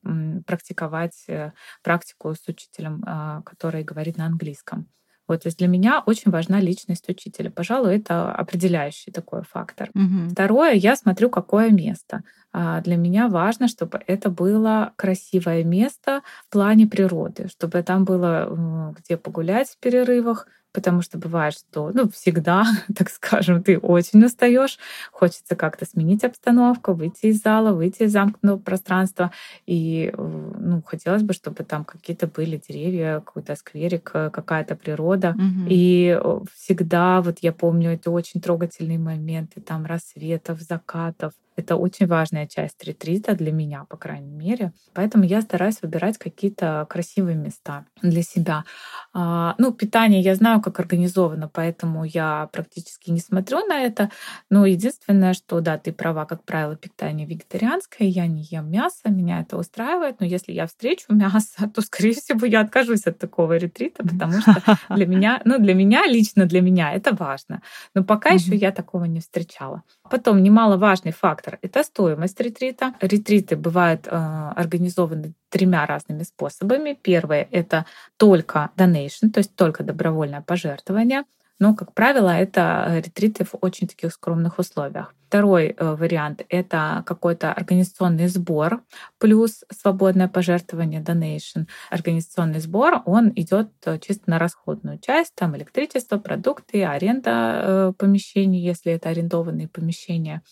практиковать 0.47 1.25
э, 1.29 1.53
практику 1.83 2.35
с 2.35 2.47
учителем, 2.49 3.03
который 3.44 3.83
говорит 3.85 4.16
на 4.18 4.27
английском. 4.27 4.88
Вот, 5.26 5.42
то 5.42 5.48
есть 5.48 5.58
для 5.58 5.68
меня 5.68 6.02
очень 6.04 6.30
важна 6.30 6.60
личность 6.60 7.08
учителя. 7.08 7.50
Пожалуй, 7.50 7.96
это 7.96 8.32
определяющий 8.32 9.10
такой 9.10 9.42
фактор. 9.42 9.90
Угу. 9.94 10.30
Второе, 10.32 10.72
я 10.72 10.96
смотрю, 10.96 11.30
какое 11.30 11.70
место. 11.70 12.22
А, 12.52 12.80
для 12.82 12.96
меня 12.96 13.28
важно, 13.28 13.68
чтобы 13.68 14.00
это 14.06 14.30
было 14.30 14.92
красивое 14.96 15.64
место 15.64 16.22
в 16.48 16.52
плане 16.52 16.87
природы, 16.87 17.48
чтобы 17.48 17.82
там 17.82 18.04
было 18.04 18.94
где 18.98 19.16
погулять 19.16 19.68
в 19.68 19.78
перерывах, 19.78 20.46
потому 20.74 21.02
что 21.02 21.16
бывает, 21.18 21.54
что 21.54 21.90
ну, 21.94 22.10
всегда, 22.10 22.66
так 22.96 23.08
скажем, 23.08 23.62
ты 23.62 23.78
очень 23.78 24.22
устаешь, 24.24 24.78
хочется 25.12 25.56
как-то 25.56 25.87
сменить 25.87 26.24
обстановку, 26.24 26.92
выйти 26.92 27.26
из 27.26 27.40
зала, 27.40 27.72
выйти 27.72 28.02
из 28.02 28.12
замкнутого 28.12 28.58
пространства. 28.58 29.30
И 29.66 30.12
ну, 30.18 30.82
хотелось 30.84 31.22
бы, 31.22 31.32
чтобы 31.32 31.64
там 31.64 31.84
какие-то 31.84 32.26
были 32.26 32.60
деревья, 32.68 33.20
какой-то 33.20 33.54
скверик, 33.54 34.10
э, 34.14 34.30
какая-то 34.30 34.74
природа. 34.74 35.30
Угу. 35.30 35.66
И 35.68 36.20
всегда, 36.54 37.22
вот 37.22 37.38
я 37.40 37.52
помню, 37.52 37.92
это 37.92 38.10
очень 38.10 38.40
трогательные 38.40 38.98
моменты, 38.98 39.60
там 39.60 39.87
рассветов, 39.87 40.60
закатов, 40.60 41.32
Это 41.56 41.76
очень 41.76 42.06
важная 42.06 42.46
часть 42.46 42.82
ретрита 42.84 43.34
для 43.34 43.52
меня, 43.52 43.84
по 43.88 43.96
крайней 43.96 44.32
мере. 44.32 44.72
Поэтому 44.92 45.24
я 45.24 45.40
стараюсь 45.40 45.80
выбирать 45.82 46.18
какие-то 46.18 46.86
красивые 46.88 47.36
места 47.36 47.86
для 48.02 48.22
себя. 48.22 48.64
А, 49.12 49.54
ну, 49.58 49.72
питание 49.72 50.20
я 50.20 50.34
знаю, 50.34 50.60
как 50.60 50.80
организовано, 50.80 51.48
поэтому 51.48 52.04
я 52.04 52.48
практически 52.52 53.10
не 53.10 53.20
смотрю 53.20 53.64
на 53.66 53.82
это. 53.82 54.10
Но 54.50 54.66
единственное, 54.66 55.34
что 55.34 55.60
да, 55.60 55.78
ты 55.78 55.92
права, 55.92 56.24
как 56.24 56.42
правило, 56.44 56.76
питание 56.76 57.26
вегетарианское, 57.26 58.08
я 58.08 58.26
не 58.26 58.42
ем 58.42 58.70
мясо, 58.70 59.08
меня 59.08 59.40
это 59.40 59.56
устраивает. 59.56 60.20
Но 60.20 60.26
если 60.26 60.52
я 60.52 60.66
встречу 60.66 61.06
мясо, 61.10 61.70
то, 61.72 61.80
скорее 61.82 62.14
всего, 62.14 62.46
я 62.46 62.60
откажусь 62.60 63.06
от 63.06 63.18
такого 63.18 63.56
ретрита, 63.56 64.02
потому 64.02 64.40
что 64.40 64.56
для 64.90 65.06
меня, 65.06 65.40
ну, 65.44 65.58
для 65.58 65.74
меня, 65.74 66.06
лично 66.06 66.46
для 66.46 66.60
меня 66.60 66.92
это 66.92 67.14
важно. 67.14 67.62
Но 67.94 68.02
пока 68.02 68.30
еще 68.30 68.54
я 68.56 68.72
такого 68.72 69.04
не 69.04 69.20
встречала. 69.20 69.82
Потом 70.10 70.42
немаловажный 70.42 71.12
фактор— 71.12 71.58
это 71.62 71.82
стоимость 71.82 72.38
ретрита. 72.40 72.94
Ретриты 73.00 73.56
бывают 73.56 74.06
э, 74.06 74.10
организованы 74.10 75.32
тремя 75.48 75.86
разными 75.86 76.24
способами. 76.24 76.98
Первое— 77.00 77.48
это 77.50 77.86
только 78.18 78.70
donation, 78.76 79.30
то 79.32 79.38
есть 79.38 79.56
только 79.56 79.82
добровольное 79.82 80.42
пожертвование. 80.42 81.24
Но, 81.60 81.74
как 81.74 81.94
правило, 81.94 82.30
это 82.30 82.84
э, 82.88 83.00
ретриты 83.00 83.44
в 83.44 83.54
очень 83.60 83.86
таких 83.86 84.12
скромных 84.12 84.58
условиях. 84.58 85.14
Второй 85.28 85.68
э, 85.68 85.94
вариант— 85.94 86.44
это 86.48 87.02
какой-то 87.06 87.52
организационный 87.52 88.26
сбор 88.26 88.82
плюс 89.18 89.64
свободное 89.70 90.28
пожертвование, 90.28 91.00
donation. 91.00 91.66
Организационный 91.90 92.60
сбор, 92.60 93.02
он 93.04 93.32
идет 93.36 93.70
э, 93.84 93.98
чисто 94.00 94.30
на 94.30 94.38
расходную 94.38 94.98
часть, 94.98 95.34
там 95.34 95.56
электричество, 95.56 96.18
продукты, 96.18 96.84
аренда 96.84 97.94
помещений, 97.98 98.60
если 98.60 98.92
это 98.92 99.11
арендованные 99.11 99.68
помещения. 99.68 100.42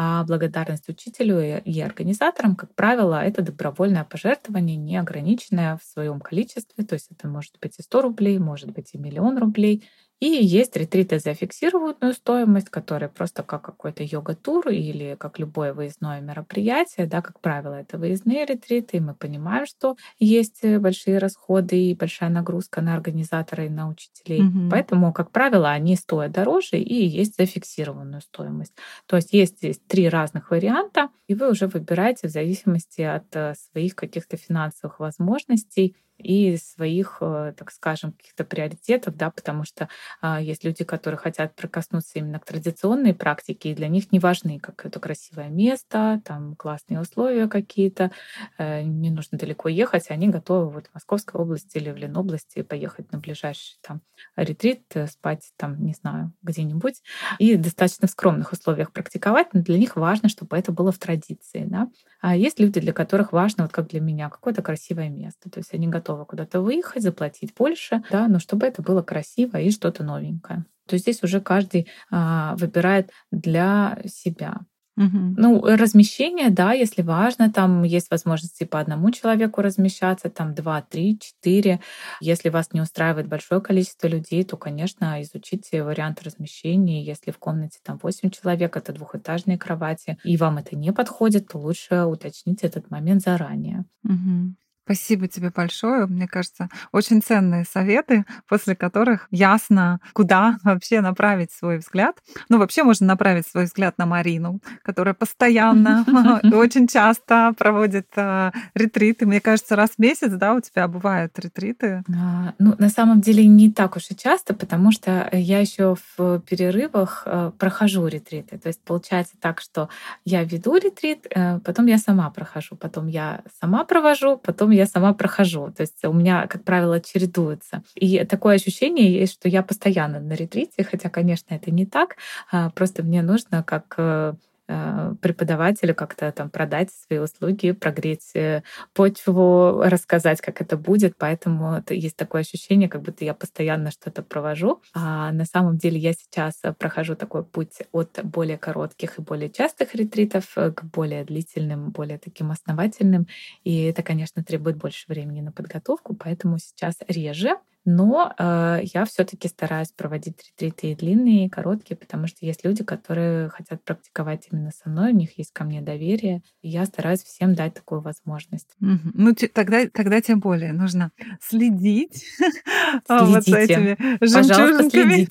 А 0.00 0.22
благодарность 0.22 0.88
учителю 0.88 1.60
и 1.60 1.80
организаторам, 1.80 2.54
как 2.54 2.72
правило, 2.76 3.20
это 3.20 3.42
добровольное 3.42 4.04
пожертвование, 4.04 4.76
неограниченное 4.76 5.76
в 5.76 5.82
своем 5.82 6.20
количестве. 6.20 6.84
То 6.84 6.94
есть 6.94 7.08
это 7.10 7.26
может 7.26 7.58
быть 7.60 7.80
и 7.80 7.82
100 7.82 8.02
рублей, 8.02 8.38
может 8.38 8.70
быть 8.70 8.90
и 8.94 8.98
миллион 8.98 9.38
рублей. 9.38 9.84
И 10.20 10.26
есть 10.26 10.76
ретриты 10.76 11.20
за 11.20 11.34
фиксированную 11.34 12.12
стоимость, 12.12 12.70
которые 12.70 13.08
просто 13.08 13.42
как 13.44 13.62
какой-то 13.62 14.02
йога-тур 14.02 14.68
или 14.68 15.16
как 15.18 15.38
любое 15.38 15.72
выездное 15.72 16.20
мероприятие. 16.20 17.06
Да, 17.06 17.22
как 17.22 17.40
правило, 17.40 17.74
это 17.74 17.98
выездные 17.98 18.44
ретриты, 18.44 18.96
и 18.96 19.00
мы 19.00 19.14
понимаем, 19.14 19.66
что 19.66 19.96
есть 20.18 20.60
э, 20.62 20.80
большие 20.80 21.18
расходы 21.18 21.76
и 21.76 21.94
большая 21.94 22.30
нагрузка 22.30 22.80
на 22.80 22.94
организатора 22.94 23.66
и 23.66 23.68
на 23.68 23.88
учителей. 23.88 24.42
Угу. 24.42 24.70
Поэтому, 24.70 25.12
как 25.12 25.30
правило, 25.30 25.70
они 25.70 25.94
стоят 25.94 26.32
дороже 26.32 26.78
и 26.78 27.06
есть 27.06 27.36
за 27.36 27.46
фиксированную 27.46 28.20
стоимость. 28.20 28.72
То 29.06 29.16
есть 29.16 29.32
есть 29.32 29.58
здесь 29.58 29.80
три 29.86 30.08
разных 30.08 30.50
варианта, 30.50 31.10
и 31.28 31.34
вы 31.34 31.50
уже 31.50 31.68
выбираете 31.68 32.26
в 32.26 32.32
зависимости 32.32 33.02
от 33.02 33.36
э, 33.36 33.54
своих 33.54 33.94
каких-то 33.94 34.36
финансовых 34.36 34.98
возможностей 34.98 35.94
и 36.18 36.56
своих, 36.56 37.18
э, 37.20 37.54
так 37.56 37.70
скажем, 37.70 38.12
каких-то 38.12 38.44
приоритетов, 38.44 39.16
да, 39.16 39.30
потому 39.30 39.64
что 39.64 39.88
а, 40.20 40.40
есть 40.40 40.64
люди, 40.64 40.84
которые 40.84 41.18
хотят 41.18 41.54
прикоснуться 41.54 42.18
именно 42.18 42.38
к 42.40 42.44
традиционной 42.44 43.14
практике, 43.14 43.70
и 43.70 43.74
для 43.74 43.88
них 43.88 44.12
не 44.12 44.18
важны, 44.18 44.58
как 44.58 44.84
это 44.84 45.00
красивое 45.00 45.48
место, 45.48 46.20
там 46.24 46.56
классные 46.56 47.00
условия 47.00 47.48
какие-то, 47.48 48.10
э, 48.58 48.82
не 48.82 49.10
нужно 49.10 49.38
далеко 49.38 49.68
ехать, 49.68 50.10
они 50.10 50.28
готовы 50.28 50.70
вот 50.70 50.86
в 50.88 50.94
Московской 50.94 51.40
области 51.40 51.78
или 51.78 51.90
в 51.90 51.96
Ленобласти 51.96 52.62
поехать 52.62 53.12
на 53.12 53.18
ближайший 53.18 53.78
там 53.82 54.00
ретрит, 54.36 54.82
э, 54.94 55.06
спать 55.06 55.50
там, 55.56 55.82
не 55.84 55.92
знаю, 55.94 56.32
где-нибудь, 56.42 57.02
и 57.38 57.56
достаточно 57.56 58.08
в 58.08 58.10
скромных 58.10 58.52
условиях 58.52 58.92
практиковать, 58.92 59.54
но 59.54 59.62
для 59.62 59.78
них 59.78 59.96
важно, 59.96 60.28
чтобы 60.28 60.56
это 60.56 60.72
было 60.72 60.92
в 60.92 60.98
традиции, 60.98 61.64
да. 61.66 61.88
А 62.20 62.36
есть 62.36 62.58
люди, 62.60 62.80
для 62.80 62.92
которых 62.92 63.32
важно, 63.32 63.64
вот 63.64 63.72
как 63.72 63.88
для 63.88 64.00
меня, 64.00 64.28
какое-то 64.28 64.62
красивое 64.62 65.08
место, 65.08 65.50
то 65.50 65.58
есть 65.58 65.72
они 65.74 65.86
готовы 65.88 66.07
готова 66.08 66.24
куда-то 66.24 66.60
выехать, 66.60 67.02
заплатить 67.02 67.54
больше, 67.54 68.02
да, 68.10 68.28
но 68.28 68.38
чтобы 68.38 68.66
это 68.66 68.82
было 68.82 69.02
красиво 69.02 69.58
и 69.58 69.70
что-то 69.70 70.04
новенькое. 70.04 70.64
То 70.86 70.94
есть 70.94 71.04
здесь 71.04 71.22
уже 71.22 71.40
каждый 71.40 71.86
а, 72.10 72.56
выбирает 72.56 73.10
для 73.30 73.98
себя. 74.06 74.60
Угу. 74.96 75.34
Ну, 75.36 75.62
размещение, 75.64 76.50
да, 76.50 76.72
если 76.72 77.02
важно, 77.02 77.52
там 77.52 77.84
есть 77.84 78.10
возможности 78.10 78.64
по 78.64 78.80
одному 78.80 79.12
человеку 79.12 79.62
размещаться, 79.62 80.28
там 80.28 80.54
два, 80.54 80.82
три, 80.82 81.18
четыре. 81.20 81.78
Если 82.20 82.48
вас 82.48 82.72
не 82.72 82.80
устраивает 82.80 83.28
большое 83.28 83.60
количество 83.60 84.08
людей, 84.08 84.42
то, 84.44 84.56
конечно, 84.56 85.22
изучите 85.22 85.84
вариант 85.84 86.22
размещения. 86.24 87.04
Если 87.04 87.30
в 87.30 87.38
комнате 87.38 87.78
там 87.84 88.00
8 88.02 88.30
человек, 88.30 88.76
это 88.76 88.92
двухэтажные 88.92 89.56
кровати, 89.56 90.18
и 90.24 90.36
вам 90.36 90.58
это 90.58 90.74
не 90.74 90.92
подходит, 90.92 91.48
то 91.48 91.58
лучше 91.58 92.02
уточнить 92.04 92.64
этот 92.64 92.90
момент 92.90 93.22
заранее. 93.22 93.84
Угу. 94.04 94.54
Спасибо 94.88 95.28
тебе 95.28 95.50
большое. 95.50 96.06
Мне 96.06 96.26
кажется, 96.26 96.70
очень 96.92 97.20
ценные 97.20 97.66
советы, 97.70 98.24
после 98.48 98.74
которых 98.74 99.28
ясно, 99.30 100.00
куда 100.14 100.56
вообще 100.64 101.02
направить 101.02 101.52
свой 101.52 101.76
взгляд. 101.76 102.16
Ну, 102.48 102.58
вообще 102.58 102.84
можно 102.84 103.06
направить 103.06 103.46
свой 103.46 103.64
взгляд 103.64 103.98
на 103.98 104.06
Марину, 104.06 104.62
которая 104.82 105.12
постоянно, 105.12 106.06
очень 106.54 106.88
часто 106.88 107.52
проводит 107.58 108.06
а, 108.16 108.52
ретриты. 108.72 109.26
Мне 109.26 109.42
кажется, 109.42 109.76
раз 109.76 109.90
в 109.90 109.98
месяц, 109.98 110.32
да, 110.32 110.54
у 110.54 110.60
тебя 110.60 110.88
бывают 110.88 111.38
ретриты? 111.38 112.02
А, 112.08 112.54
ну, 112.58 112.74
на 112.78 112.88
самом 112.88 113.20
деле 113.20 113.46
не 113.46 113.70
так 113.70 113.94
уж 113.96 114.10
и 114.10 114.16
часто, 114.16 114.54
потому 114.54 114.90
что 114.90 115.28
я 115.32 115.60
еще 115.60 115.96
в 116.16 116.40
перерывах 116.48 117.24
э, 117.26 117.52
прохожу 117.58 118.06
ретриты. 118.06 118.56
То 118.56 118.68
есть 118.68 118.80
получается 118.80 119.34
так, 119.38 119.60
что 119.60 119.90
я 120.24 120.44
веду 120.44 120.76
ретрит, 120.76 121.26
э, 121.28 121.58
потом 121.58 121.84
я 121.84 121.98
сама 121.98 122.30
прохожу, 122.30 122.74
потом 122.74 123.06
я 123.06 123.42
сама 123.60 123.84
провожу, 123.84 124.38
потом 124.38 124.77
сама 124.86 125.14
прохожу. 125.14 125.70
То 125.76 125.82
есть 125.82 126.04
у 126.04 126.12
меня, 126.12 126.46
как 126.46 126.64
правило, 126.64 127.00
чередуется. 127.00 127.82
И 127.94 128.24
такое 128.24 128.56
ощущение 128.56 129.12
есть, 129.12 129.34
что 129.34 129.48
я 129.48 129.62
постоянно 129.62 130.20
на 130.20 130.32
ретрите, 130.32 130.84
хотя, 130.84 131.10
конечно, 131.10 131.54
это 131.54 131.70
не 131.70 131.86
так. 131.86 132.16
А 132.50 132.70
просто 132.70 133.02
мне 133.02 133.22
нужно 133.22 133.62
как 133.62 133.98
Э, 133.98 134.34
преподавателю 134.68 135.94
как-то 135.94 136.30
там 136.32 136.50
продать 136.50 136.90
свои 136.92 137.18
услуги, 137.18 137.72
прогреть 137.72 138.30
э, 138.34 138.62
почву, 138.92 139.82
рассказать, 139.82 140.40
как 140.40 140.60
это 140.60 140.76
будет. 140.76 141.16
Поэтому 141.16 141.74
это 141.74 141.94
есть 141.94 142.16
такое 142.16 142.42
ощущение, 142.42 142.88
как 142.88 143.02
будто 143.02 143.24
я 143.24 143.34
постоянно 143.34 143.90
что-то 143.90 144.22
провожу. 144.22 144.82
А 144.94 145.32
на 145.32 145.44
самом 145.44 145.78
деле 145.78 145.98
я 145.98 146.12
сейчас 146.12 146.60
прохожу 146.78 147.16
такой 147.16 147.44
путь 147.44 147.78
от 147.92 148.20
более 148.22 148.58
коротких 148.58 149.18
и 149.18 149.22
более 149.22 149.50
частых 149.50 149.94
ретритов 149.94 150.54
к 150.54 150.82
более 150.84 151.24
длительным, 151.24 151.90
более 151.90 152.18
таким 152.18 152.50
основательным. 152.50 153.26
И 153.64 153.84
это, 153.84 154.02
конечно, 154.02 154.44
требует 154.44 154.76
больше 154.76 155.04
времени 155.08 155.40
на 155.40 155.52
подготовку, 155.52 156.14
поэтому 156.14 156.58
сейчас 156.58 156.96
реже 157.08 157.56
но 157.84 158.34
э, 158.38 158.80
я 158.82 159.04
все-таки 159.04 159.48
стараюсь 159.48 159.92
проводить 159.92 160.36
ретриты 160.46 160.88
и 160.88 160.94
длинные, 160.94 161.46
и 161.46 161.48
короткие, 161.48 161.96
потому 161.96 162.26
что 162.26 162.44
есть 162.44 162.64
люди, 162.64 162.84
которые 162.84 163.48
хотят 163.48 163.82
практиковать 163.82 164.48
именно 164.52 164.70
со 164.72 164.90
мной, 164.90 165.12
у 165.12 165.16
них 165.16 165.38
есть 165.38 165.52
ко 165.52 165.64
мне 165.64 165.80
доверие, 165.80 166.42
и 166.60 166.68
я 166.68 166.84
стараюсь 166.84 167.22
всем 167.22 167.54
дать 167.54 167.74
такую 167.74 168.00
возможность. 168.02 168.74
Угу. 168.80 169.10
Ну, 169.14 169.34
тогда, 169.54 169.86
тогда 169.88 170.20
тем 170.20 170.40
более 170.40 170.72
нужно 170.72 171.12
следить 171.40 172.26
а, 173.08 173.24
вот 173.24 173.44
с 173.44 173.48
этими 173.48 173.96
жемчужинками. 174.20 175.28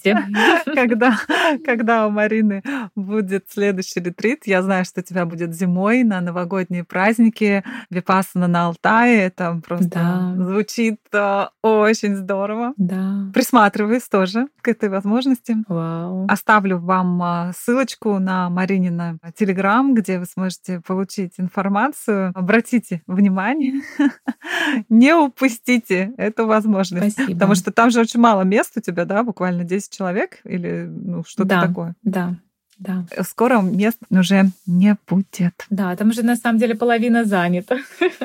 когда, 0.76 1.18
когда 1.66 2.08
у 2.08 2.10
Марины 2.10 2.64
будет 2.95 3.45
следующий 3.50 4.00
ретрит, 4.00 4.48
я 4.48 4.64
знаю, 4.64 4.86
что 4.86 5.02
у 5.02 5.04
тебя 5.04 5.26
будет 5.26 5.54
зимой 5.54 6.04
на 6.04 6.22
новогодние 6.22 6.84
праздники, 6.84 7.64
Випассана 7.89 8.48
на 8.48 8.68
Алтае, 8.68 9.24
это 9.24 9.62
просто 9.64 10.34
звучит 10.38 11.00
э, 11.14 11.45
очень 11.62 12.16
здорово 12.16 12.36
здорово. 12.38 12.73
Да. 12.77 13.29
Присматриваюсь 13.33 14.07
тоже 14.07 14.47
к 14.61 14.67
этой 14.67 14.89
возможности. 14.89 15.55
Вау. 15.67 16.27
Оставлю 16.29 16.79
вам 16.79 17.21
а, 17.21 17.51
ссылочку 17.55 18.19
на 18.19 18.49
Маринина 18.49 19.17
Телеграм, 19.35 19.93
где 19.93 20.19
вы 20.19 20.25
сможете 20.25 20.81
получить 20.85 21.33
информацию. 21.38 22.31
Обратите 22.35 23.01
внимание, 23.07 23.81
не 24.89 25.13
упустите 25.13 26.13
эту 26.17 26.45
возможность. 26.45 27.13
Спасибо. 27.13 27.33
Потому 27.33 27.55
что 27.55 27.71
там 27.71 27.89
же 27.89 27.99
очень 27.99 28.19
мало 28.19 28.43
мест 28.43 28.73
у 28.77 28.81
тебя, 28.81 29.05
да, 29.05 29.23
буквально 29.23 29.63
10 29.63 29.91
человек 29.91 30.39
или 30.43 30.88
ну, 30.88 31.23
что-то 31.25 31.49
да, 31.49 31.61
такое. 31.67 31.95
Да, 32.03 32.38
да. 32.80 33.05
Скоро 33.23 33.61
мест 33.61 33.97
уже 34.09 34.51
не 34.65 34.95
будет. 35.07 35.65
Да, 35.69 35.95
там 35.95 36.09
уже 36.09 36.23
на 36.23 36.36
самом 36.36 36.59
деле 36.59 36.75
половина 36.75 37.25
занята. 37.25 37.78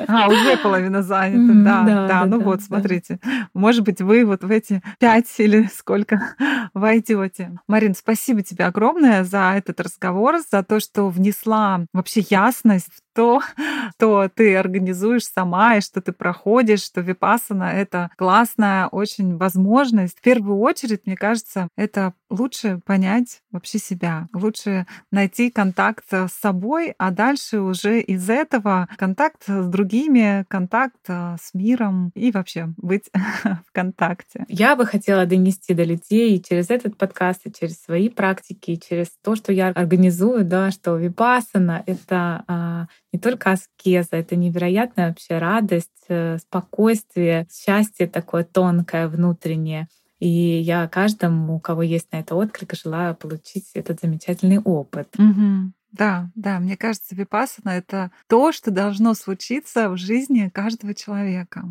А, 0.07 0.27
уже 0.27 0.57
половина 0.57 1.01
занята, 1.01 1.53
да, 1.63 1.83
да, 1.83 2.07
да. 2.07 2.25
Ну 2.25 2.39
вот, 2.41 2.61
смотрите. 2.61 3.19
Может 3.53 3.83
быть, 3.83 4.01
вы 4.01 4.25
вот 4.25 4.43
в 4.43 4.51
эти 4.51 4.81
пять 4.99 5.27
или 5.39 5.69
сколько 5.73 6.35
войдете. 6.73 7.57
Марин, 7.67 7.95
спасибо 7.95 8.43
тебе 8.43 8.65
огромное 8.65 9.23
за 9.23 9.53
этот 9.55 9.79
разговор, 9.79 10.39
за 10.51 10.63
то, 10.63 10.79
что 10.79 11.09
внесла 11.09 11.85
вообще 11.93 12.21
ясность 12.29 12.89
в 12.93 13.02
то, 13.13 13.41
то 13.99 14.29
ты 14.33 14.55
организуешь 14.55 15.25
сама, 15.25 15.77
и 15.77 15.81
что 15.81 16.01
ты 16.01 16.11
проходишь, 16.11 16.83
что 16.83 17.01
випасана— 17.01 17.63
это 17.73 18.09
классная 18.17 18.87
очень 18.87 19.37
возможность. 19.37 20.17
В 20.17 20.21
первую 20.21 20.59
очередь, 20.59 21.05
мне 21.05 21.15
кажется, 21.15 21.67
это 21.77 22.13
лучше 22.29 22.79
понять 22.85 23.41
вообще 23.51 23.77
себя, 23.77 24.27
лучше 24.33 24.87
найти 25.11 25.51
контакт 25.51 26.05
с 26.11 26.29
собой, 26.29 26.95
а 26.97 27.11
дальше 27.11 27.59
уже 27.59 28.01
из 28.01 28.29
этого 28.29 28.87
контакт 28.97 29.43
с 29.45 29.67
другими, 29.67 30.45
контакт 30.47 30.97
э, 31.07 31.35
с 31.39 31.53
миром 31.53 32.11
и 32.15 32.31
вообще 32.31 32.69
быть 32.77 33.09
в 33.43 33.71
контакте. 33.71 34.45
Я 34.47 34.75
бы 34.75 34.85
хотела 34.85 35.25
донести 35.25 35.73
до 35.73 35.83
людей 35.83 36.41
через 36.41 36.69
этот 36.69 36.97
подкаст, 36.97 37.41
и 37.45 37.51
через 37.51 37.81
свои 37.81 38.09
практики, 38.09 38.71
и 38.71 38.79
через 38.79 39.07
то, 39.23 39.35
что 39.35 39.51
я 39.51 39.69
организую, 39.69 40.45
да, 40.45 40.71
что 40.71 40.95
випасана— 40.95 41.83
это 41.85 42.43
а, 42.47 42.87
не 43.13 43.19
только 43.19 43.51
аскеза, 43.51 44.15
это 44.17 44.35
невероятная 44.35 45.09
вообще 45.09 45.37
радость, 45.37 45.89
э, 46.09 46.39
спокойствие, 46.39 47.47
счастье 47.51 48.07
такое 48.07 48.43
тонкое 48.43 49.07
внутреннее. 49.07 49.87
И 50.19 50.27
я 50.27 50.87
каждому, 50.87 51.55
у 51.55 51.59
кого 51.59 51.83
есть 51.83 52.11
на 52.11 52.17
это 52.17 52.35
отклик, 52.35 52.73
желаю 52.73 53.15
получить 53.15 53.69
этот 53.75 54.01
замечательный 54.01 54.59
опыт. 54.59 55.13
Угу. 55.17 55.73
Да, 55.91 56.31
да, 56.33 56.59
мне 56.59 56.75
кажется, 56.75 57.13
випасана— 57.13 57.69
это 57.71 58.11
то, 58.27 58.51
что 58.51 58.71
должно 58.71 59.13
случиться 59.13 59.89
в 59.89 59.97
жизни 59.97 60.49
каждого 60.49 60.95
человека. 60.95 61.65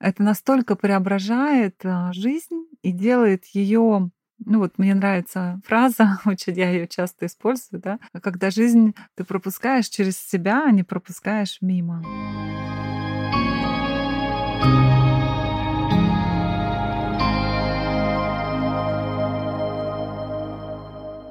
Это 0.00 0.22
настолько 0.22 0.74
преображает 0.74 1.76
э, 1.84 2.12
жизнь 2.12 2.66
и 2.82 2.90
делает 2.90 3.44
ее 3.46 4.10
ну 4.44 4.58
вот 4.58 4.78
мне 4.78 4.94
нравится 4.94 5.60
фраза, 5.64 6.20
очень 6.24 6.54
я 6.54 6.70
ее 6.70 6.86
часто 6.86 7.26
использую, 7.26 7.80
да, 7.80 7.98
когда 8.22 8.50
жизнь 8.50 8.94
ты 9.14 9.24
пропускаешь 9.24 9.88
через 9.88 10.18
себя, 10.18 10.64
а 10.66 10.70
не 10.70 10.82
пропускаешь 10.82 11.58
мимо. 11.60 12.04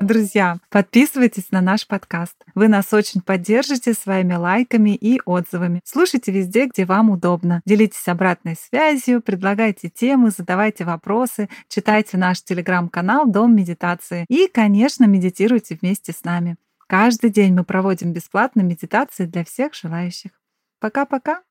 Друзья, 0.07 0.59
подписывайтесь 0.69 1.51
на 1.51 1.59
наш 1.59 1.85
подкаст. 1.85 2.37
Вы 2.55 2.69
нас 2.69 2.93
очень 2.93 3.19
поддержите 3.19 3.93
своими 3.93 4.35
лайками 4.35 4.91
и 4.95 5.19
отзывами. 5.25 5.81
Слушайте 5.83 6.31
везде, 6.31 6.67
где 6.67 6.85
вам 6.85 7.09
удобно. 7.09 7.61
Делитесь 7.65 8.07
обратной 8.07 8.55
связью, 8.55 9.21
предлагайте 9.21 9.89
темы, 9.89 10.29
задавайте 10.29 10.85
вопросы, 10.85 11.49
читайте 11.67 12.15
наш 12.15 12.41
телеграм-канал 12.41 13.27
«Дом 13.27 13.53
медитации» 13.53 14.23
и, 14.29 14.47
конечно, 14.47 15.03
медитируйте 15.03 15.77
вместе 15.81 16.13
с 16.13 16.23
нами. 16.23 16.55
Каждый 16.87 17.29
день 17.29 17.53
мы 17.53 17.65
проводим 17.65 18.13
бесплатно 18.13 18.61
медитации 18.61 19.25
для 19.25 19.43
всех 19.43 19.73
желающих. 19.73 20.31
Пока-пока. 20.79 21.41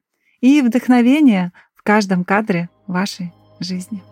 И 0.40 0.62
вдохновение 0.62 1.52
в 1.74 1.82
каждом 1.82 2.24
кадре 2.24 2.70
вашей 2.86 3.34
жизни. 3.61 4.02